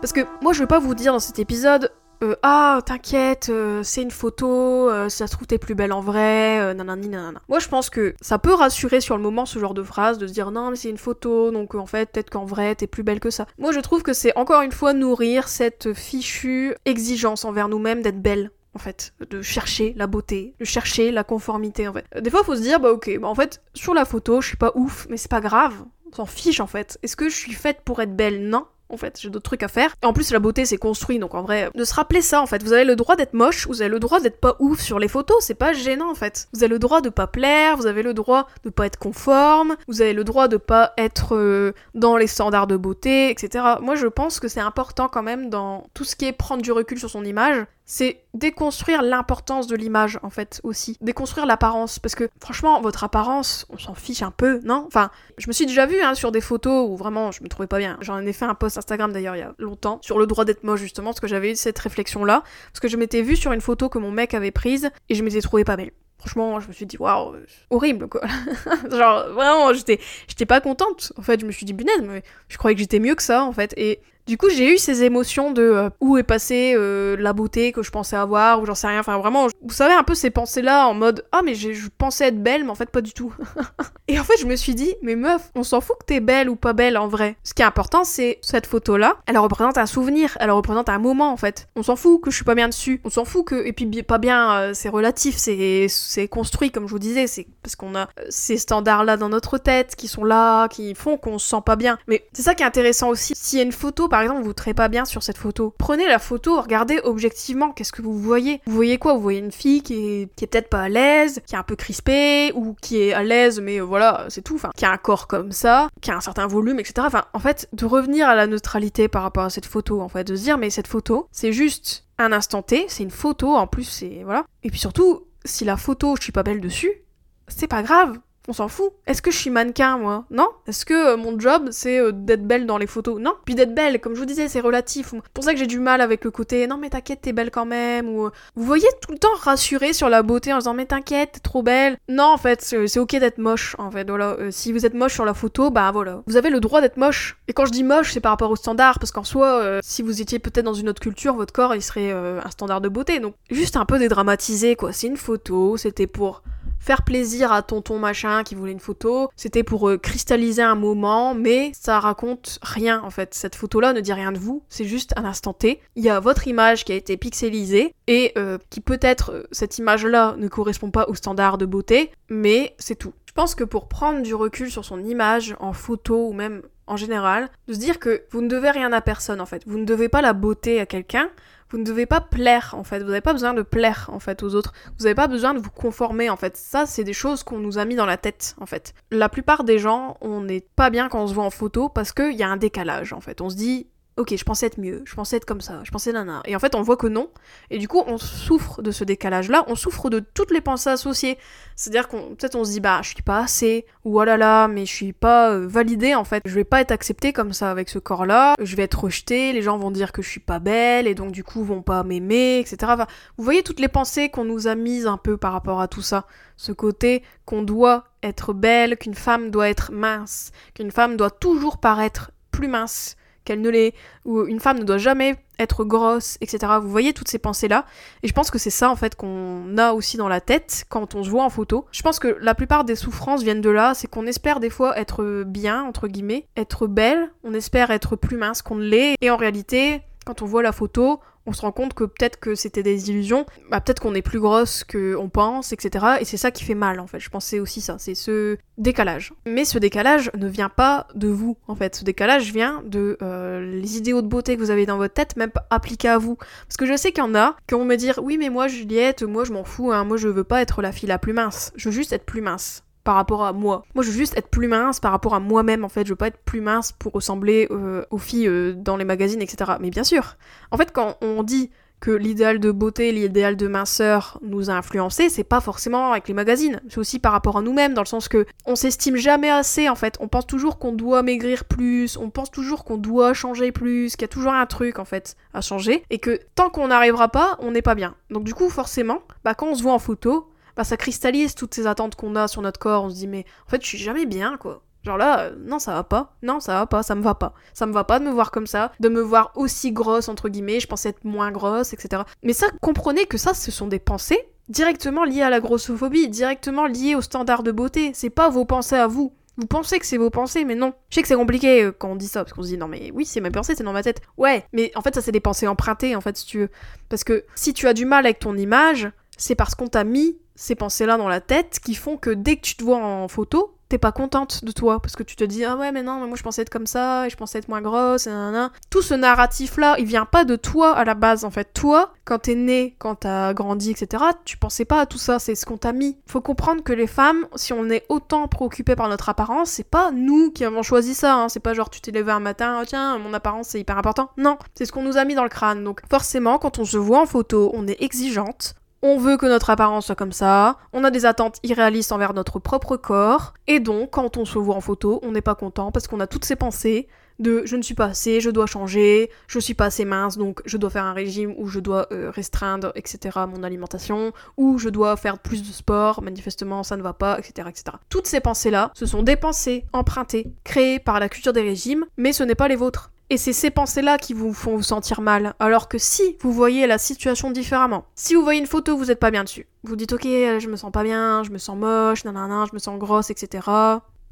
Parce 0.00 0.12
que 0.12 0.20
moi 0.42 0.52
je 0.52 0.60
veux 0.60 0.68
pas 0.68 0.78
vous 0.78 0.94
dire 0.94 1.12
dans 1.12 1.18
cet 1.18 1.40
épisode 1.40 1.90
euh, 2.22 2.36
ah 2.44 2.80
t'inquiète 2.86 3.48
euh, 3.50 3.82
c'est 3.82 4.02
une 4.02 4.12
photo 4.12 4.88
euh, 4.88 5.08
ça 5.08 5.26
se 5.26 5.32
trouve 5.32 5.48
t'es 5.48 5.58
plus 5.58 5.74
belle 5.74 5.92
en 5.92 6.00
vrai 6.00 6.72
nanani 6.72 7.08
nanana. 7.08 7.42
Moi 7.48 7.58
je 7.58 7.66
pense 7.66 7.90
que 7.90 8.14
ça 8.20 8.38
peut 8.38 8.54
rassurer 8.54 9.00
sur 9.00 9.16
le 9.16 9.24
moment 9.24 9.46
ce 9.46 9.58
genre 9.58 9.74
de 9.74 9.82
phrase 9.82 10.18
de 10.18 10.28
se 10.28 10.32
dire 10.32 10.52
non 10.52 10.70
mais 10.70 10.76
c'est 10.76 10.88
une 10.88 10.98
photo 10.98 11.50
donc 11.50 11.74
en 11.74 11.86
fait 11.86 12.12
peut-être 12.12 12.30
qu'en 12.30 12.44
vrai 12.44 12.76
t'es 12.76 12.86
plus 12.86 13.02
belle 13.02 13.18
que 13.18 13.30
ça. 13.30 13.46
Moi 13.58 13.72
je 13.72 13.80
trouve 13.80 14.04
que 14.04 14.12
c'est 14.12 14.36
encore 14.38 14.62
une 14.62 14.70
fois 14.70 14.92
nourrir 14.92 15.48
cette 15.48 15.94
fichue 15.94 16.76
exigence 16.84 17.44
envers 17.44 17.68
nous-mêmes 17.68 18.00
d'être 18.00 18.22
belle 18.22 18.52
en 18.74 18.78
fait, 18.78 19.14
de 19.30 19.42
chercher 19.42 19.94
la 19.96 20.06
beauté, 20.06 20.54
de 20.58 20.64
chercher 20.64 21.10
la 21.10 21.24
conformité 21.24 21.88
en 21.88 21.92
fait. 21.92 22.06
Des 22.20 22.30
fois, 22.30 22.44
faut 22.44 22.56
se 22.56 22.60
dire 22.60 22.80
bah 22.80 22.92
ok, 22.92 23.18
bah 23.20 23.28
en 23.28 23.34
fait, 23.34 23.62
sur 23.74 23.94
la 23.94 24.04
photo, 24.04 24.40
je 24.40 24.48
suis 24.48 24.56
pas 24.56 24.72
ouf, 24.74 25.06
mais 25.10 25.16
c'est 25.16 25.30
pas 25.30 25.40
grave, 25.40 25.74
on 26.10 26.14
s'en 26.14 26.26
fiche 26.26 26.60
en 26.60 26.66
fait. 26.66 26.98
Est-ce 27.02 27.16
que 27.16 27.28
je 27.28 27.36
suis 27.36 27.52
faite 27.52 27.80
pour 27.84 28.00
être 28.00 28.16
belle? 28.16 28.48
Non 28.48 28.66
en 28.90 28.96
fait, 28.96 29.18
j'ai 29.20 29.30
d'autres 29.30 29.44
trucs 29.44 29.62
à 29.62 29.68
faire. 29.68 29.94
Et 30.02 30.06
en 30.06 30.12
plus, 30.12 30.30
la 30.30 30.38
beauté, 30.38 30.64
c'est 30.64 30.76
construit, 30.76 31.18
donc 31.18 31.34
en 31.34 31.42
vrai, 31.42 31.70
de 31.74 31.84
se 31.84 31.94
rappeler 31.94 32.22
ça, 32.22 32.40
en 32.40 32.46
fait. 32.46 32.62
Vous 32.62 32.72
avez 32.72 32.84
le 32.84 32.96
droit 32.96 33.16
d'être 33.16 33.34
moche, 33.34 33.66
vous 33.66 33.82
avez 33.82 33.90
le 33.90 33.98
droit 33.98 34.20
d'être 34.20 34.40
pas 34.40 34.56
ouf 34.60 34.80
sur 34.80 34.98
les 34.98 35.08
photos, 35.08 35.36
c'est 35.40 35.54
pas 35.54 35.72
gênant, 35.72 36.10
en 36.10 36.14
fait. 36.14 36.48
Vous 36.52 36.62
avez 36.62 36.68
le 36.68 36.78
droit 36.78 37.00
de 37.00 37.08
pas 37.08 37.26
plaire, 37.26 37.76
vous 37.76 37.86
avez 37.86 38.02
le 38.02 38.14
droit 38.14 38.46
de 38.64 38.70
pas 38.70 38.86
être 38.86 38.98
conforme, 38.98 39.76
vous 39.88 40.00
avez 40.00 40.12
le 40.12 40.24
droit 40.24 40.48
de 40.48 40.56
pas 40.56 40.92
être 40.98 41.34
euh, 41.34 41.72
dans 41.94 42.16
les 42.16 42.26
standards 42.26 42.66
de 42.66 42.76
beauté, 42.76 43.30
etc. 43.30 43.64
Moi, 43.80 43.94
je 43.94 44.06
pense 44.06 44.40
que 44.40 44.48
c'est 44.48 44.60
important 44.60 45.08
quand 45.08 45.22
même 45.22 45.50
dans 45.50 45.86
tout 45.94 46.04
ce 46.04 46.14
qui 46.14 46.26
est 46.26 46.32
prendre 46.32 46.62
du 46.62 46.72
recul 46.72 46.98
sur 46.98 47.10
son 47.10 47.24
image, 47.24 47.64
c'est 47.84 48.22
déconstruire 48.32 49.02
l'importance 49.02 49.66
de 49.66 49.76
l'image 49.76 50.18
en 50.22 50.30
fait 50.30 50.60
aussi, 50.64 50.96
déconstruire 51.00 51.46
l'apparence 51.46 51.98
parce 51.98 52.14
que 52.14 52.28
franchement 52.40 52.80
votre 52.80 53.04
apparence, 53.04 53.66
on 53.70 53.78
s'en 53.78 53.94
fiche 53.94 54.22
un 54.22 54.30
peu, 54.30 54.60
non? 54.64 54.84
Enfin, 54.86 55.10
je 55.38 55.48
me 55.48 55.52
suis 55.52 55.66
déjà 55.66 55.86
vue 55.86 56.00
hein, 56.00 56.14
sur 56.14 56.32
des 56.32 56.40
photos 56.40 56.88
où 56.88 56.96
vraiment 56.96 57.30
je 57.30 57.42
me 57.42 57.48
trouvais 57.48 57.66
pas 57.66 57.78
bien. 57.78 57.98
J'en 58.00 58.18
ai 58.20 58.32
fait 58.32 58.46
un 58.46 58.54
post 58.54 58.78
Instagram 58.78 59.12
d'ailleurs 59.12 59.36
il 59.36 59.40
y 59.40 59.42
a 59.42 59.54
longtemps 59.58 59.98
sur 60.02 60.18
le 60.18 60.26
droit 60.26 60.44
d'être 60.44 60.64
moche 60.64 60.80
justement 60.80 61.10
parce 61.10 61.20
que 61.20 61.28
j'avais 61.28 61.52
eu 61.52 61.56
cette 61.56 61.78
réflexion 61.78 62.24
là 62.24 62.42
parce 62.72 62.80
que 62.80 62.88
je 62.88 62.96
m'étais 62.96 63.22
vue 63.22 63.36
sur 63.36 63.52
une 63.52 63.60
photo 63.60 63.88
que 63.88 63.98
mon 63.98 64.10
mec 64.10 64.34
avait 64.34 64.50
prise 64.50 64.90
et 65.08 65.14
je 65.14 65.22
m'étais 65.22 65.40
trouvée 65.40 65.64
pas 65.64 65.76
belle. 65.76 65.92
Franchement, 66.18 66.58
je 66.58 66.68
me 66.68 66.72
suis 66.72 66.86
dit, 66.86 66.96
waouh, 66.96 67.36
horrible 67.68 68.08
quoi. 68.08 68.22
Genre, 68.90 69.28
vraiment, 69.34 69.74
j'étais, 69.74 70.00
j'étais 70.26 70.46
pas 70.46 70.62
contente. 70.62 71.12
En 71.18 71.22
fait, 71.22 71.38
je 71.38 71.44
me 71.44 71.52
suis 71.52 71.66
dit, 71.66 71.74
punaise, 71.74 72.00
mais 72.00 72.22
je 72.48 72.56
croyais 72.56 72.74
que 72.74 72.80
j'étais 72.80 72.98
mieux 72.98 73.14
que 73.14 73.22
ça 73.22 73.44
en 73.44 73.52
fait. 73.52 73.74
Et 73.76 74.00
du 74.26 74.38
coup, 74.38 74.48
j'ai 74.48 74.72
eu 74.72 74.78
ces 74.78 75.02
émotions 75.02 75.50
de 75.50 75.62
euh, 75.62 75.90
où 76.00 76.16
est 76.16 76.22
passée 76.22 76.74
euh, 76.76 77.16
la 77.18 77.32
beauté 77.32 77.72
que 77.72 77.82
je 77.82 77.90
pensais 77.90 78.16
avoir, 78.16 78.60
ou 78.60 78.66
j'en 78.66 78.74
sais 78.74 78.86
rien. 78.86 79.00
Enfin, 79.00 79.18
vraiment, 79.18 79.48
vous 79.62 79.74
savez, 79.74 79.92
un 79.92 80.02
peu 80.02 80.14
ces 80.14 80.30
pensées-là 80.30 80.88
en 80.88 80.94
mode 80.94 81.26
Ah, 81.32 81.42
mais 81.44 81.54
je 81.54 81.88
pensais 81.98 82.28
être 82.28 82.42
belle, 82.42 82.64
mais 82.64 82.70
en 82.70 82.74
fait, 82.74 82.90
pas 82.90 83.02
du 83.02 83.12
tout. 83.12 83.34
et 84.08 84.18
en 84.18 84.24
fait, 84.24 84.34
je 84.40 84.46
me 84.46 84.56
suis 84.56 84.74
dit 84.74 84.94
Mais 85.02 85.14
meuf, 85.14 85.50
on 85.54 85.62
s'en 85.62 85.80
fout 85.80 85.96
que 86.00 86.06
t'es 86.06 86.20
belle 86.20 86.48
ou 86.48 86.56
pas 86.56 86.72
belle 86.72 86.96
en 86.96 87.06
vrai. 87.06 87.36
Ce 87.44 87.52
qui 87.52 87.62
est 87.62 87.66
important, 87.66 88.04
c'est 88.04 88.38
cette 88.40 88.66
photo-là. 88.66 89.16
Elle 89.26 89.36
représente 89.36 89.76
un 89.76 89.86
souvenir, 89.86 90.36
elle 90.40 90.50
représente 90.50 90.88
un 90.88 90.98
moment 90.98 91.30
en 91.30 91.36
fait. 91.36 91.68
On 91.76 91.82
s'en 91.82 91.96
fout 91.96 92.22
que 92.22 92.30
je 92.30 92.36
suis 92.36 92.44
pas 92.44 92.54
bien 92.54 92.68
dessus. 92.68 93.00
On 93.04 93.10
s'en 93.10 93.26
fout 93.26 93.46
que. 93.46 93.66
Et 93.66 93.72
puis, 93.72 93.86
pas 94.02 94.18
bien, 94.18 94.52
euh, 94.52 94.70
c'est 94.74 94.88
relatif, 94.88 95.36
c'est 95.36 96.28
construit, 96.30 96.70
comme 96.70 96.86
je 96.86 96.92
vous 96.92 96.98
disais. 96.98 97.26
C'est 97.26 97.46
parce 97.62 97.76
qu'on 97.76 97.94
a 97.94 98.08
ces 98.30 98.56
standards-là 98.56 99.18
dans 99.18 99.28
notre 99.28 99.58
tête 99.58 99.96
qui 99.96 100.08
sont 100.08 100.24
là, 100.24 100.68
qui 100.68 100.94
font 100.94 101.18
qu'on 101.18 101.38
se 101.38 101.48
sent 101.48 101.62
pas 101.64 101.76
bien. 101.76 101.98
Mais 102.08 102.24
c'est 102.32 102.42
ça 102.42 102.54
qui 102.54 102.62
est 102.62 102.66
intéressant 102.66 103.10
aussi. 103.10 103.34
S'il 103.36 103.58
y 103.58 103.62
a 103.62 103.64
une 103.64 103.72
photo, 103.72 104.08
par 104.14 104.22
exemple, 104.22 104.42
vous 104.42 104.50
ne 104.50 104.72
pas 104.74 104.86
bien 104.86 105.04
sur 105.04 105.24
cette 105.24 105.38
photo. 105.38 105.74
Prenez 105.76 106.06
la 106.06 106.20
photo, 106.20 106.60
regardez 106.60 107.00
objectivement, 107.02 107.72
qu'est-ce 107.72 107.90
que 107.90 108.00
vous 108.00 108.16
voyez 108.16 108.60
Vous 108.64 108.72
voyez 108.72 108.96
quoi? 108.96 109.14
Vous 109.14 109.20
voyez 109.20 109.40
une 109.40 109.50
fille 109.50 109.82
qui 109.82 109.94
est, 109.94 110.34
qui 110.36 110.44
est 110.44 110.46
peut-être 110.46 110.68
pas 110.68 110.82
à 110.82 110.88
l'aise, 110.88 111.42
qui 111.48 111.56
est 111.56 111.58
un 111.58 111.64
peu 111.64 111.74
crispée, 111.74 112.52
ou 112.54 112.76
qui 112.80 113.02
est 113.02 113.12
à 113.12 113.24
l'aise, 113.24 113.60
mais 113.60 113.80
euh, 113.80 113.82
voilà, 113.82 114.26
c'est 114.28 114.42
tout. 114.42 114.54
Enfin, 114.54 114.70
qui 114.76 114.84
a 114.84 114.92
un 114.92 114.98
corps 114.98 115.26
comme 115.26 115.50
ça, 115.50 115.88
qui 116.00 116.12
a 116.12 116.16
un 116.16 116.20
certain 116.20 116.46
volume, 116.46 116.78
etc. 116.78 116.94
Enfin, 116.98 117.24
en 117.32 117.40
fait, 117.40 117.68
de 117.72 117.84
revenir 117.86 118.28
à 118.28 118.36
la 118.36 118.46
neutralité 118.46 119.08
par 119.08 119.24
rapport 119.24 119.42
à 119.42 119.50
cette 119.50 119.66
photo, 119.66 120.00
en 120.00 120.08
fait, 120.08 120.22
de 120.22 120.36
se 120.36 120.42
dire, 120.42 120.58
mais 120.58 120.70
cette 120.70 120.86
photo, 120.86 121.26
c'est 121.32 121.52
juste 121.52 122.06
un 122.16 122.30
instant 122.30 122.62
T, 122.62 122.84
c'est 122.86 123.02
une 123.02 123.10
photo, 123.10 123.56
en 123.56 123.66
plus, 123.66 123.82
c'est. 123.82 124.22
Voilà. 124.22 124.44
Et 124.62 124.70
puis 124.70 124.78
surtout, 124.78 125.24
si 125.44 125.64
la 125.64 125.76
photo, 125.76 126.14
je 126.16 126.22
suis 126.22 126.30
pas 126.30 126.44
belle 126.44 126.60
dessus, 126.60 127.02
c'est 127.48 127.66
pas 127.66 127.82
grave. 127.82 128.20
On 128.46 128.52
s'en 128.52 128.68
fout. 128.68 128.92
Est-ce 129.06 129.22
que 129.22 129.30
je 129.30 129.38
suis 129.38 129.50
mannequin, 129.50 129.96
moi? 129.96 130.26
Non? 130.30 130.48
Est-ce 130.66 130.84
que 130.84 131.14
euh, 131.14 131.16
mon 131.16 131.38
job, 131.38 131.68
c'est 131.70 131.98
euh, 131.98 132.12
d'être 132.12 132.46
belle 132.46 132.66
dans 132.66 132.76
les 132.76 132.86
photos? 132.86 133.18
Non. 133.18 133.34
Puis 133.46 133.54
d'être 133.54 133.74
belle, 133.74 134.00
comme 134.00 134.14
je 134.14 134.20
vous 134.20 134.26
disais, 134.26 134.48
c'est 134.48 134.60
relatif. 134.60 135.10
C'est 135.12 135.32
pour 135.32 135.44
ça 135.44 135.52
que 135.52 135.58
j'ai 135.58 135.66
du 135.66 135.78
mal 135.78 136.02
avec 136.02 136.24
le 136.24 136.30
côté 136.30 136.66
non, 136.66 136.76
mais 136.76 136.90
t'inquiète, 136.90 137.22
t'es 137.22 137.32
belle 137.32 137.50
quand 137.50 137.64
même. 137.64 138.06
Euh, 138.08 138.30
vous 138.54 138.64
voyez 138.64 138.88
tout 139.00 139.12
le 139.12 139.18
temps 139.18 139.34
rassurer 139.40 139.94
sur 139.94 140.10
la 140.10 140.22
beauté 140.22 140.52
en 140.52 140.58
disant 140.58 140.74
mais 140.74 140.84
t'inquiète, 140.84 141.32
t'es 141.32 141.40
trop 141.40 141.62
belle. 141.62 141.96
Non, 142.08 142.24
en 142.24 142.36
fait, 142.36 142.60
c'est 142.60 142.98
ok 142.98 143.16
d'être 143.16 143.38
moche. 143.38 143.76
En 143.78 143.90
fait, 143.90 144.08
voilà. 144.08 144.36
si 144.50 144.72
vous 144.72 144.84
êtes 144.84 144.94
moche 144.94 145.14
sur 145.14 145.24
la 145.24 145.34
photo, 145.34 145.70
bah 145.70 145.90
voilà. 145.90 146.20
Vous 146.26 146.36
avez 146.36 146.50
le 146.50 146.60
droit 146.60 146.82
d'être 146.82 146.98
moche. 146.98 147.38
Et 147.48 147.54
quand 147.54 147.64
je 147.64 147.72
dis 147.72 147.82
moche, 147.82 148.12
c'est 148.12 148.20
par 148.20 148.32
rapport 148.32 148.50
au 148.50 148.56
standard, 148.56 148.98
parce 148.98 149.10
qu'en 149.10 149.24
soi, 149.24 149.80
si 149.82 150.02
vous 150.02 150.20
étiez 150.20 150.38
peut-être 150.38 150.64
dans 150.64 150.74
une 150.74 150.88
autre 150.88 151.00
culture, 151.00 151.34
votre 151.34 151.52
corps, 151.52 151.74
il 151.74 151.82
serait 151.82 152.12
un 152.12 152.50
standard 152.50 152.80
de 152.80 152.88
beauté. 152.88 153.20
Donc, 153.20 153.34
juste 153.50 153.76
un 153.76 153.84
peu 153.84 153.98
dédramatisé, 153.98 154.76
quoi. 154.76 154.92
C'est 154.92 155.06
une 155.06 155.16
photo, 155.16 155.76
c'était 155.76 156.06
pour 156.06 156.42
faire 156.84 157.02
plaisir 157.02 157.50
à 157.50 157.62
tonton 157.62 157.98
machin 157.98 158.42
qui 158.44 158.54
voulait 158.54 158.72
une 158.72 158.80
photo. 158.80 159.30
C'était 159.36 159.62
pour 159.62 159.88
euh, 159.88 159.96
cristalliser 159.96 160.62
un 160.62 160.74
moment, 160.74 161.34
mais 161.34 161.72
ça 161.74 161.98
raconte 161.98 162.58
rien 162.62 163.00
en 163.02 163.08
fait. 163.08 163.32
Cette 163.32 163.54
photo-là 163.54 163.94
ne 163.94 164.00
dit 164.00 164.12
rien 164.12 164.32
de 164.32 164.38
vous, 164.38 164.62
c'est 164.68 164.84
juste 164.84 165.14
un 165.16 165.24
instant 165.24 165.54
T. 165.54 165.80
Il 165.96 166.04
y 166.04 166.10
a 166.10 166.20
votre 166.20 166.46
image 166.46 166.84
qui 166.84 166.92
a 166.92 166.94
été 166.94 167.16
pixelisée 167.16 167.94
et 168.06 168.32
euh, 168.36 168.58
qui 168.68 168.82
peut-être 168.82 169.32
euh, 169.32 169.42
cette 169.50 169.78
image-là 169.78 170.34
ne 170.36 170.46
correspond 170.46 170.90
pas 170.90 171.06
au 171.08 171.14
standard 171.14 171.56
de 171.56 171.64
beauté, 171.64 172.10
mais 172.28 172.74
c'est 172.78 172.96
tout. 172.96 173.14
Je 173.24 173.32
pense 173.32 173.54
que 173.54 173.64
pour 173.64 173.88
prendre 173.88 174.20
du 174.20 174.34
recul 174.34 174.70
sur 174.70 174.84
son 174.84 175.02
image 175.02 175.56
en 175.60 175.72
photo 175.72 176.28
ou 176.28 176.32
même 176.34 176.62
en 176.86 176.96
général, 176.96 177.48
de 177.66 177.72
se 177.72 177.78
dire 177.78 177.98
que 177.98 178.24
vous 178.30 178.42
ne 178.42 178.48
devez 178.48 178.70
rien 178.70 178.92
à 178.92 179.00
personne 179.00 179.40
en 179.40 179.46
fait. 179.46 179.62
Vous 179.66 179.78
ne 179.78 179.86
devez 179.86 180.10
pas 180.10 180.20
la 180.20 180.34
beauté 180.34 180.80
à 180.80 180.86
quelqu'un, 180.86 181.30
vous 181.74 181.80
ne 181.80 181.84
devez 181.84 182.06
pas 182.06 182.20
plaire 182.20 182.76
en 182.78 182.84
fait, 182.84 183.00
vous 183.00 183.08
n'avez 183.08 183.20
pas 183.20 183.32
besoin 183.32 183.52
de 183.52 183.62
plaire 183.62 184.08
en 184.12 184.20
fait 184.20 184.44
aux 184.44 184.54
autres, 184.54 184.72
vous 184.96 185.06
n'avez 185.06 185.16
pas 185.16 185.26
besoin 185.26 185.54
de 185.54 185.58
vous 185.58 185.72
conformer 185.72 186.30
en 186.30 186.36
fait. 186.36 186.56
Ça, 186.56 186.86
c'est 186.86 187.02
des 187.02 187.12
choses 187.12 187.42
qu'on 187.42 187.58
nous 187.58 187.78
a 187.78 187.84
mis 187.84 187.96
dans 187.96 188.06
la 188.06 188.16
tête 188.16 188.54
en 188.60 188.66
fait. 188.66 188.94
La 189.10 189.28
plupart 189.28 189.64
des 189.64 189.80
gens, 189.80 190.16
on 190.20 190.42
n'est 190.42 190.64
pas 190.76 190.90
bien 190.90 191.08
quand 191.08 191.24
on 191.24 191.26
se 191.26 191.34
voit 191.34 191.42
en 191.42 191.50
photo 191.50 191.88
parce 191.88 192.12
qu'il 192.12 192.36
y 192.36 192.44
a 192.44 192.48
un 192.48 192.56
décalage 192.56 193.12
en 193.12 193.20
fait. 193.20 193.40
On 193.40 193.50
se 193.50 193.56
dit, 193.56 193.88
ok, 194.16 194.36
je 194.36 194.44
pensais 194.44 194.66
être 194.66 194.78
mieux, 194.78 195.02
je 195.04 195.14
pensais 195.14 195.36
être 195.36 195.44
comme 195.44 195.60
ça, 195.60 195.80
je 195.82 195.90
pensais 195.90 196.12
nana. 196.12 196.40
Et 196.44 196.54
en 196.54 196.58
fait, 196.58 196.74
on 196.74 196.82
voit 196.82 196.96
que 196.96 197.08
non. 197.08 197.30
Et 197.70 197.78
du 197.78 197.88
coup, 197.88 198.02
on 198.06 198.16
souffre 198.18 198.80
de 198.80 198.92
ce 198.92 199.02
décalage-là, 199.02 199.64
on 199.66 199.74
souffre 199.74 200.08
de 200.08 200.20
toutes 200.20 200.52
les 200.52 200.60
pensées 200.60 200.90
associées. 200.90 201.36
C'est-à-dire 201.74 202.06
qu'on 202.06 202.36
peut-être 202.36 202.54
on 202.54 202.64
se 202.64 202.70
dit, 202.70 202.80
bah, 202.80 203.00
je 203.02 203.08
suis 203.10 203.22
pas 203.22 203.40
assez, 203.40 203.86
ou 204.04 204.20
oh 204.20 204.24
là 204.24 204.36
là, 204.36 204.68
mais 204.68 204.86
je 204.86 204.92
suis 204.92 205.12
pas 205.12 205.50
euh, 205.50 205.66
validée 205.66 206.14
en 206.14 206.24
fait. 206.24 206.42
Je 206.44 206.54
vais 206.54 206.64
pas 206.64 206.80
être 206.80 206.92
acceptée 206.92 207.32
comme 207.32 207.52
ça 207.52 207.70
avec 207.70 207.88
ce 207.88 207.98
corps-là, 207.98 208.54
je 208.60 208.76
vais 208.76 208.84
être 208.84 209.02
rejetée, 209.04 209.52
les 209.52 209.62
gens 209.62 209.78
vont 209.78 209.90
dire 209.90 210.12
que 210.12 210.22
je 210.22 210.28
suis 210.28 210.40
pas 210.40 210.60
belle, 210.60 211.08
et 211.08 211.14
donc 211.14 211.32
du 211.32 211.42
coup 211.42 211.64
vont 211.64 211.82
pas 211.82 212.04
m'aimer, 212.04 212.58
etc. 212.58 212.92
Vous 213.36 213.44
voyez 213.44 213.64
toutes 213.64 213.80
les 213.80 213.88
pensées 213.88 214.28
qu'on 214.28 214.44
nous 214.44 214.68
a 214.68 214.76
mises 214.76 215.06
un 215.06 215.16
peu 215.16 215.36
par 215.36 215.52
rapport 215.52 215.80
à 215.80 215.88
tout 215.88 216.02
ça. 216.02 216.26
Ce 216.56 216.70
côté 216.70 217.24
qu'on 217.46 217.62
doit 217.62 218.04
être 218.22 218.52
belle, 218.52 218.96
qu'une 218.96 219.14
femme 219.14 219.50
doit 219.50 219.68
être 219.68 219.90
mince, 219.92 220.52
qu'une 220.74 220.92
femme 220.92 221.16
doit 221.16 221.30
toujours 221.30 221.78
paraître 221.78 222.30
plus 222.52 222.68
mince 222.68 223.16
qu'elle 223.44 223.60
ne 223.60 223.70
l'est, 223.70 223.94
ou 224.24 224.44
une 224.46 224.60
femme 224.60 224.78
ne 224.78 224.84
doit 224.84 224.98
jamais 224.98 225.36
être 225.58 225.84
grosse, 225.84 226.36
etc. 226.40 226.72
Vous 226.80 226.90
voyez 226.90 227.12
toutes 227.12 227.28
ces 227.28 227.38
pensées-là, 227.38 227.84
et 228.22 228.28
je 228.28 228.32
pense 228.32 228.50
que 228.50 228.58
c'est 228.58 228.70
ça 228.70 228.90
en 228.90 228.96
fait 228.96 229.14
qu'on 229.14 229.76
a 229.78 229.92
aussi 229.92 230.16
dans 230.16 230.28
la 230.28 230.40
tête 230.40 230.84
quand 230.88 231.14
on 231.14 231.22
se 231.22 231.30
voit 231.30 231.44
en 231.44 231.50
photo. 231.50 231.86
Je 231.92 232.02
pense 232.02 232.18
que 232.18 232.36
la 232.40 232.54
plupart 232.54 232.84
des 232.84 232.96
souffrances 232.96 233.42
viennent 233.42 233.60
de 233.60 233.70
là, 233.70 233.94
c'est 233.94 234.08
qu'on 234.08 234.26
espère 234.26 234.60
des 234.60 234.70
fois 234.70 234.98
être 234.98 235.44
bien, 235.46 235.84
entre 235.84 236.08
guillemets, 236.08 236.46
être 236.56 236.86
belle, 236.86 237.30
on 237.44 237.54
espère 237.54 237.90
être 237.90 238.16
plus 238.16 238.36
mince 238.36 238.62
qu'on 238.62 238.76
ne 238.76 238.84
l'est, 238.84 239.14
et 239.20 239.30
en 239.30 239.36
réalité, 239.36 240.02
quand 240.24 240.42
on 240.42 240.46
voit 240.46 240.62
la 240.62 240.72
photo, 240.72 241.20
on 241.46 241.52
se 241.52 241.60
rend 241.60 241.72
compte 241.72 241.94
que 241.94 242.04
peut-être 242.04 242.38
que 242.38 242.54
c'était 242.54 242.82
des 242.82 243.10
illusions, 243.10 243.46
bah 243.70 243.80
peut-être 243.80 244.00
qu'on 244.00 244.14
est 244.14 244.22
plus 244.22 244.40
grosse 244.40 244.84
qu'on 244.84 245.28
pense, 245.28 245.72
etc. 245.72 246.16
Et 246.20 246.24
c'est 246.24 246.36
ça 246.36 246.50
qui 246.50 246.64
fait 246.64 246.74
mal 246.74 247.00
en 247.00 247.06
fait. 247.06 247.20
Je 247.20 247.28
pensais 247.28 247.60
aussi 247.60 247.80
ça, 247.80 247.96
c'est 247.98 248.14
ce 248.14 248.56
décalage. 248.78 249.32
Mais 249.46 249.64
ce 249.64 249.78
décalage 249.78 250.30
ne 250.34 250.48
vient 250.48 250.68
pas 250.68 251.06
de 251.14 251.28
vous 251.28 251.56
en 251.68 251.74
fait. 251.74 251.96
Ce 251.96 252.04
décalage 252.04 252.52
vient 252.52 252.82
de 252.86 253.18
euh, 253.22 253.60
les 253.60 253.98
idéaux 253.98 254.22
de 254.22 254.28
beauté 254.28 254.56
que 254.56 254.60
vous 254.60 254.70
avez 254.70 254.86
dans 254.86 254.96
votre 254.96 255.14
tête, 255.14 255.36
même 255.36 255.52
appliqués 255.70 256.08
à 256.08 256.18
vous. 256.18 256.36
Parce 256.36 256.76
que 256.78 256.86
je 256.86 256.96
sais 256.96 257.12
qu'il 257.12 257.22
y 257.22 257.26
en 257.26 257.34
a 257.34 257.56
qui 257.66 257.74
vont 257.74 257.84
me 257.84 257.96
dire 257.96 258.20
oui 258.22 258.38
mais 258.38 258.48
moi 258.48 258.68
Juliette, 258.68 259.22
moi 259.22 259.44
je 259.44 259.52
m'en 259.52 259.64
fous, 259.64 259.92
hein, 259.92 260.04
moi 260.04 260.16
je 260.16 260.28
veux 260.28 260.44
pas 260.44 260.62
être 260.62 260.82
la 260.82 260.92
fille 260.92 261.08
la 261.08 261.18
plus 261.18 261.32
mince, 261.32 261.72
je 261.76 261.88
veux 261.88 261.94
juste 261.94 262.12
être 262.12 262.24
plus 262.24 262.40
mince 262.40 262.83
par 263.04 263.14
rapport 263.14 263.44
à 263.44 263.52
moi. 263.52 263.84
Moi, 263.94 264.02
je 264.02 264.10
veux 264.10 264.16
juste 264.16 264.36
être 264.36 264.48
plus 264.48 264.66
mince 264.66 264.98
par 264.98 265.12
rapport 265.12 265.34
à 265.34 265.40
moi-même, 265.40 265.84
en 265.84 265.88
fait. 265.88 266.04
Je 266.04 266.12
veux 266.12 266.16
pas 266.16 266.28
être 266.28 266.38
plus 266.44 266.60
mince 266.60 266.92
pour 266.92 267.12
ressembler 267.12 267.68
euh, 267.70 268.02
aux 268.10 268.18
filles 268.18 268.48
euh, 268.48 268.72
dans 268.74 268.96
les 268.96 269.04
magazines, 269.04 269.42
etc. 269.42 269.72
Mais 269.80 269.90
bien 269.90 270.04
sûr. 270.04 270.36
En 270.70 270.76
fait, 270.76 270.90
quand 270.92 271.16
on 271.20 271.42
dit 271.42 271.70
que 272.00 272.10
l'idéal 272.10 272.58
de 272.58 272.70
beauté, 272.70 273.12
l'idéal 273.12 273.56
de 273.56 273.66
minceur 273.66 274.38
nous 274.42 274.68
a 274.68 274.74
influencé, 274.74 275.30
c'est 275.30 275.44
pas 275.44 275.60
forcément 275.60 276.12
avec 276.12 276.28
les 276.28 276.34
magazines, 276.34 276.82
c'est 276.90 276.98
aussi 276.98 277.18
par 277.18 277.32
rapport 277.32 277.56
à 277.56 277.62
nous-mêmes, 277.62 277.94
dans 277.94 278.02
le 278.02 278.06
sens 278.06 278.28
que 278.28 278.44
on 278.66 278.76
s'estime 278.76 279.16
jamais 279.16 279.48
assez 279.48 279.88
en 279.88 279.94
fait, 279.94 280.18
on 280.20 280.28
pense 280.28 280.46
toujours 280.46 280.78
qu'on 280.78 280.92
doit 280.92 281.22
maigrir 281.22 281.64
plus, 281.64 282.18
on 282.18 282.28
pense 282.28 282.50
toujours 282.50 282.84
qu'on 282.84 282.98
doit 282.98 283.32
changer 283.32 283.72
plus, 283.72 284.16
qu'il 284.16 284.22
y 284.22 284.24
a 284.26 284.28
toujours 284.28 284.52
un 284.52 284.66
truc 284.66 284.98
en 284.98 285.06
fait 285.06 285.36
à 285.54 285.62
changer, 285.62 286.04
et 286.10 286.18
que 286.18 286.40
tant 286.54 286.68
qu'on 286.68 286.88
n'arrivera 286.88 287.28
pas, 287.28 287.56
on 287.60 287.70
n'est 287.70 287.80
pas 287.80 287.94
bien. 287.94 288.14
Donc 288.28 288.44
du 288.44 288.52
coup, 288.52 288.68
forcément, 288.68 289.22
bah 289.42 289.54
quand 289.54 289.68
on 289.68 289.74
se 289.74 289.82
voit 289.82 289.94
en 289.94 289.98
photo, 289.98 290.50
bah, 290.76 290.84
ça 290.84 290.96
cristallise 290.96 291.54
toutes 291.54 291.74
ces 291.74 291.86
attentes 291.86 292.14
qu'on 292.14 292.36
a 292.36 292.48
sur 292.48 292.62
notre 292.62 292.80
corps. 292.80 293.04
On 293.04 293.10
se 293.10 293.14
dit, 293.14 293.26
mais 293.26 293.44
en 293.66 293.70
fait, 293.70 293.82
je 293.82 293.86
suis 293.86 293.98
jamais 293.98 294.26
bien, 294.26 294.56
quoi. 294.56 294.82
Genre 295.04 295.18
là, 295.18 295.40
euh, 295.40 295.56
non, 295.58 295.78
ça 295.78 295.92
va 295.92 296.02
pas. 296.02 296.34
Non, 296.42 296.60
ça 296.60 296.74
va 296.74 296.86
pas, 296.86 297.02
ça 297.02 297.14
me 297.14 297.22
va 297.22 297.34
pas. 297.34 297.52
Ça 297.74 297.86
me 297.86 297.92
va 297.92 298.04
pas 298.04 298.18
de 298.18 298.24
me 298.24 298.30
voir 298.30 298.50
comme 298.50 298.66
ça, 298.66 298.92
de 299.00 299.08
me 299.08 299.20
voir 299.20 299.52
aussi 299.54 299.92
grosse, 299.92 300.28
entre 300.28 300.48
guillemets. 300.48 300.80
Je 300.80 300.86
pensais 300.86 301.10
être 301.10 301.24
moins 301.24 301.50
grosse, 301.50 301.92
etc. 301.92 302.22
Mais 302.42 302.54
ça, 302.54 302.66
comprenez 302.80 303.26
que 303.26 303.36
ça, 303.36 303.52
ce 303.54 303.70
sont 303.70 303.86
des 303.86 303.98
pensées 303.98 304.48
directement 304.70 305.24
liées 305.24 305.42
à 305.42 305.50
la 305.50 305.60
grossophobie, 305.60 306.28
directement 306.28 306.86
liées 306.86 307.14
au 307.14 307.20
standard 307.20 307.62
de 307.62 307.70
beauté. 307.70 308.12
C'est 308.14 308.30
pas 308.30 308.48
vos 308.48 308.64
pensées 308.64 308.96
à 308.96 309.06
vous. 309.06 309.34
Vous 309.56 309.66
pensez 309.66 310.00
que 310.00 310.06
c'est 310.06 310.16
vos 310.16 310.30
pensées, 310.30 310.64
mais 310.64 310.74
non. 310.74 310.94
Je 311.10 311.16
sais 311.16 311.22
que 311.22 311.28
c'est 311.28 311.36
compliqué 311.36 311.84
euh, 311.84 311.92
quand 311.92 312.10
on 312.10 312.16
dit 312.16 312.26
ça, 312.26 312.42
parce 312.42 312.52
qu'on 312.52 312.62
se 312.62 312.68
dit 312.68 312.78
non 312.78 312.88
mais 312.88 313.12
oui, 313.14 313.24
c'est 313.24 313.40
mes 313.40 313.50
pensées, 313.50 313.74
c'est 313.76 313.84
dans 313.84 313.92
ma 313.92 314.02
tête. 314.02 314.20
Ouais, 314.36 314.64
mais 314.72 314.90
en 314.96 315.00
fait 315.00 315.14
ça 315.14 315.20
c'est 315.20 315.30
des 315.30 315.40
pensées 315.40 315.68
empruntées, 315.68 316.16
en 316.16 316.20
fait, 316.20 316.36
si 316.36 316.46
tu 316.46 316.58
veux. 316.58 316.70
Parce 317.08 317.22
que 317.22 317.44
si 317.54 317.72
tu 317.72 317.86
as 317.86 317.92
du 317.92 318.04
mal 318.04 318.24
avec 318.24 318.40
ton 318.40 318.56
image, 318.56 319.12
c'est 319.36 319.54
parce 319.54 319.74
qu'on 319.74 319.88
t'a 319.88 320.04
mis 320.04 320.38
ces 320.54 320.74
pensées-là 320.74 321.16
dans 321.16 321.28
la 321.28 321.40
tête 321.40 321.80
qui 321.84 321.94
font 321.94 322.16
que 322.16 322.30
dès 322.30 322.56
que 322.56 322.62
tu 322.62 322.76
te 322.76 322.84
vois 322.84 322.98
en 322.98 323.28
photo, 323.28 323.74
t'es 323.88 323.98
pas 323.98 324.12
contente 324.12 324.64
de 324.64 324.72
toi. 324.72 325.00
Parce 325.00 325.16
que 325.16 325.22
tu 325.22 325.36
te 325.36 325.44
dis 325.44 325.64
ah 325.64 325.76
ouais 325.76 325.92
mais 325.92 326.02
non 326.02 326.20
mais 326.20 326.26
moi 326.26 326.36
je 326.36 326.42
pensais 326.42 326.62
être 326.62 326.70
comme 326.70 326.86
ça 326.86 327.26
et 327.26 327.30
je 327.30 327.36
pensais 327.36 327.58
être 327.58 327.68
moins 327.68 327.82
grosse 327.82 328.26
et 328.26 328.30
nanana. 328.30 328.72
tout 328.90 329.02
ce 329.02 329.14
narratif 329.14 329.76
là 329.76 329.96
il 329.98 330.06
vient 330.06 330.24
pas 330.24 330.44
de 330.44 330.56
toi 330.56 330.96
à 330.96 331.04
la 331.04 331.14
base 331.14 331.44
en 331.44 331.50
fait. 331.50 331.72
Toi 331.74 332.12
quand 332.24 332.40
t'es 332.40 332.54
né 332.54 332.96
quand 332.98 333.16
t'as 333.16 333.52
grandi 333.52 333.90
etc 333.90 334.24
tu 334.44 334.56
pensais 334.56 334.84
pas 334.84 335.00
à 335.00 335.06
tout 335.06 335.18
ça 335.18 335.38
c'est 335.38 335.54
ce 335.54 335.66
qu'on 335.66 335.76
t'a 335.76 335.92
mis. 335.92 336.18
Faut 336.26 336.40
comprendre 336.40 336.82
que 336.82 336.92
les 336.92 337.06
femmes 337.06 337.46
si 337.56 337.72
on 337.72 337.88
est 337.90 338.04
autant 338.08 338.48
préoccupé 338.48 338.96
par 338.96 339.08
notre 339.08 339.28
apparence 339.28 339.70
c'est 339.70 339.88
pas 339.88 340.10
nous 340.12 340.50
qui 340.50 340.64
avons 340.64 340.82
choisi 340.82 341.14
ça 341.14 341.34
hein. 341.34 341.48
c'est 341.48 341.60
pas 341.60 341.74
genre 341.74 341.90
tu 341.90 342.00
t'es 342.00 342.10
levé 342.10 342.32
un 342.32 342.40
matin 342.40 342.78
oh, 342.80 342.84
tiens 342.86 343.18
mon 343.18 343.34
apparence 343.34 343.68
c'est 343.68 343.80
hyper 343.80 343.98
important. 343.98 344.30
Non 344.36 344.58
c'est 344.74 344.86
ce 344.86 344.92
qu'on 344.92 345.02
nous 345.02 345.18
a 345.18 345.24
mis 345.24 345.34
dans 345.34 345.44
le 345.44 345.48
crâne. 345.48 345.84
Donc 345.84 346.00
forcément 346.08 346.58
quand 346.58 346.78
on 346.78 346.84
se 346.84 346.96
voit 346.96 347.20
en 347.20 347.26
photo 347.26 347.70
on 347.74 347.86
est 347.86 348.00
exigeante 348.02 348.74
on 349.04 349.18
veut 349.18 349.36
que 349.36 349.44
notre 349.44 349.68
apparence 349.68 350.06
soit 350.06 350.14
comme 350.14 350.32
ça, 350.32 350.78
on 350.94 351.04
a 351.04 351.10
des 351.10 351.26
attentes 351.26 351.58
irréalistes 351.62 352.10
envers 352.10 352.32
notre 352.32 352.58
propre 352.58 352.96
corps, 352.96 353.52
et 353.66 353.78
donc 353.78 354.12
quand 354.12 354.38
on 354.38 354.46
se 354.46 354.58
voit 354.58 354.74
en 354.74 354.80
photo, 354.80 355.20
on 355.22 355.32
n'est 355.32 355.42
pas 355.42 355.54
content 355.54 355.92
parce 355.92 356.08
qu'on 356.08 356.20
a 356.20 356.26
toutes 356.26 356.46
ces 356.46 356.56
pensées 356.56 357.06
de 357.38 357.62
je 357.66 357.76
ne 357.76 357.82
suis 357.82 357.94
pas 357.94 358.06
assez, 358.06 358.40
je 358.40 358.48
dois 358.48 358.64
changer, 358.64 359.30
je 359.46 359.58
suis 359.58 359.74
pas 359.74 359.86
assez 359.86 360.06
mince, 360.06 360.38
donc 360.38 360.62
je 360.64 360.78
dois 360.78 360.88
faire 360.88 361.04
un 361.04 361.12
régime 361.12 361.54
ou 361.58 361.66
je 361.68 361.80
dois 361.80 362.06
euh, 362.12 362.30
restreindre, 362.30 362.92
etc. 362.94 363.40
mon 363.46 363.62
alimentation, 363.62 364.32
ou 364.56 364.78
je 364.78 364.88
dois 364.88 365.16
faire 365.16 365.38
plus 365.38 365.62
de 365.62 365.72
sport, 365.72 366.22
manifestement 366.22 366.82
ça 366.82 366.96
ne 366.96 367.02
va 367.02 367.12
pas, 367.12 367.38
etc. 367.38 367.68
etc. 367.68 367.84
Toutes 368.08 368.26
ces 368.26 368.40
pensées-là, 368.40 368.90
ce 368.94 369.04
sont 369.04 369.22
des 369.22 369.36
pensées 369.36 369.84
empruntées, 369.92 370.50
créées 370.64 370.98
par 370.98 371.20
la 371.20 371.28
culture 371.28 371.52
des 371.52 371.60
régimes, 371.60 372.06
mais 372.16 372.32
ce 372.32 372.42
n'est 372.42 372.54
pas 372.54 372.68
les 372.68 372.76
vôtres. 372.76 373.10
Et 373.30 373.38
c'est 373.38 373.52
ces 373.54 373.70
pensées-là 373.70 374.18
qui 374.18 374.34
vous 374.34 374.52
font 374.52 374.76
vous 374.76 374.82
sentir 374.82 375.20
mal. 375.20 375.54
Alors 375.58 375.88
que 375.88 375.98
si 375.98 376.36
vous 376.40 376.52
voyez 376.52 376.86
la 376.86 376.98
situation 376.98 377.50
différemment, 377.50 378.04
si 378.14 378.34
vous 378.34 378.42
voyez 378.42 378.60
une 378.60 378.66
photo, 378.66 378.96
vous 378.96 379.10
êtes 379.10 379.18
pas 379.18 379.30
bien 379.30 379.44
dessus. 379.44 379.66
Vous 379.82 379.96
dites 379.96 380.12
ok, 380.12 380.24
je 380.24 380.68
me 380.68 380.76
sens 380.76 380.92
pas 380.92 381.02
bien, 381.02 381.42
je 381.42 381.50
me 381.50 381.58
sens 381.58 381.76
moche, 381.76 382.24
nanana, 382.24 382.66
je 382.68 382.74
me 382.74 382.78
sens 382.78 382.98
grosse, 382.98 383.30
etc. 383.30 383.66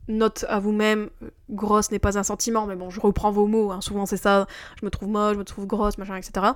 Note 0.09 0.45
à 0.49 0.59
vous-même, 0.59 1.09
euh, 1.23 1.31
grosse 1.49 1.91
n'est 1.91 2.01
pas 2.01 2.19
un 2.19 2.23
sentiment, 2.23 2.67
mais 2.67 2.75
bon, 2.75 2.91
je 2.91 3.01
reprends 3.01 3.31
vos 3.31 3.47
mots, 3.47 3.71
hein. 3.71 3.81
souvent 3.81 4.05
c'est 4.05 4.17
ça, 4.17 4.49
je 4.81 4.85
me 4.85 4.91
trouve 4.91 5.09
moche, 5.09 5.35
je 5.35 5.39
me 5.39 5.45
trouve 5.45 5.67
grosse, 5.67 5.97
machin, 5.97 6.17
etc. 6.17 6.47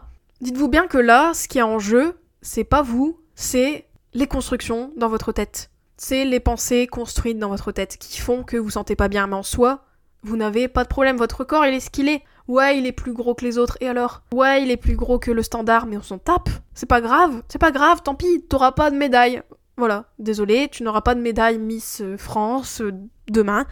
Dites-vous 0.40 0.68
bien 0.68 0.88
que 0.88 0.98
là, 0.98 1.32
ce 1.32 1.46
qui 1.46 1.58
est 1.58 1.62
en 1.62 1.78
jeu, 1.78 2.18
c'est 2.42 2.64
pas 2.64 2.82
vous, 2.82 3.20
c'est 3.34 3.86
les 4.14 4.26
constructions 4.26 4.92
dans 4.96 5.08
votre 5.08 5.32
tête. 5.32 5.70
C'est 5.96 6.24
les 6.24 6.40
pensées 6.40 6.86
construites 6.86 7.38
dans 7.38 7.48
votre 7.48 7.72
tête 7.72 7.96
qui 7.98 8.20
font 8.20 8.42
que 8.42 8.56
vous 8.56 8.70
sentez 8.70 8.96
pas 8.96 9.08
bien, 9.08 9.26
mais 9.26 9.36
en 9.36 9.42
soi, 9.42 9.84
vous 10.26 10.36
n'avez 10.36 10.68
pas 10.68 10.82
de 10.82 10.88
problème, 10.88 11.16
votre 11.16 11.44
corps 11.44 11.64
il 11.66 11.74
est 11.74 11.80
ce 11.80 11.90
qu'il 11.90 12.08
est. 12.08 12.22
Ouais, 12.48 12.78
il 12.78 12.86
est 12.86 12.92
plus 12.92 13.12
gros 13.12 13.34
que 13.34 13.44
les 13.44 13.58
autres, 13.58 13.76
et 13.80 13.88
alors? 13.88 14.22
Ouais, 14.32 14.62
il 14.62 14.70
est 14.70 14.76
plus 14.76 14.94
gros 14.94 15.18
que 15.18 15.30
le 15.30 15.42
standard, 15.42 15.86
mais 15.86 15.96
on 15.96 16.02
s'en 16.02 16.18
tape. 16.18 16.48
C'est 16.74 16.86
pas 16.86 17.00
grave, 17.00 17.42
c'est 17.48 17.58
pas 17.58 17.72
grave, 17.72 18.02
tant 18.02 18.14
pis, 18.14 18.42
t'auras 18.48 18.72
pas 18.72 18.90
de 18.90 18.96
médaille. 18.96 19.42
Voilà, 19.76 20.06
désolé, 20.18 20.68
tu 20.70 20.82
n'auras 20.82 21.00
pas 21.00 21.14
de 21.14 21.20
médaille 21.20 21.58
Miss 21.58 22.00
euh, 22.00 22.16
France 22.16 22.80
euh, 22.80 22.92
demain. 23.28 23.66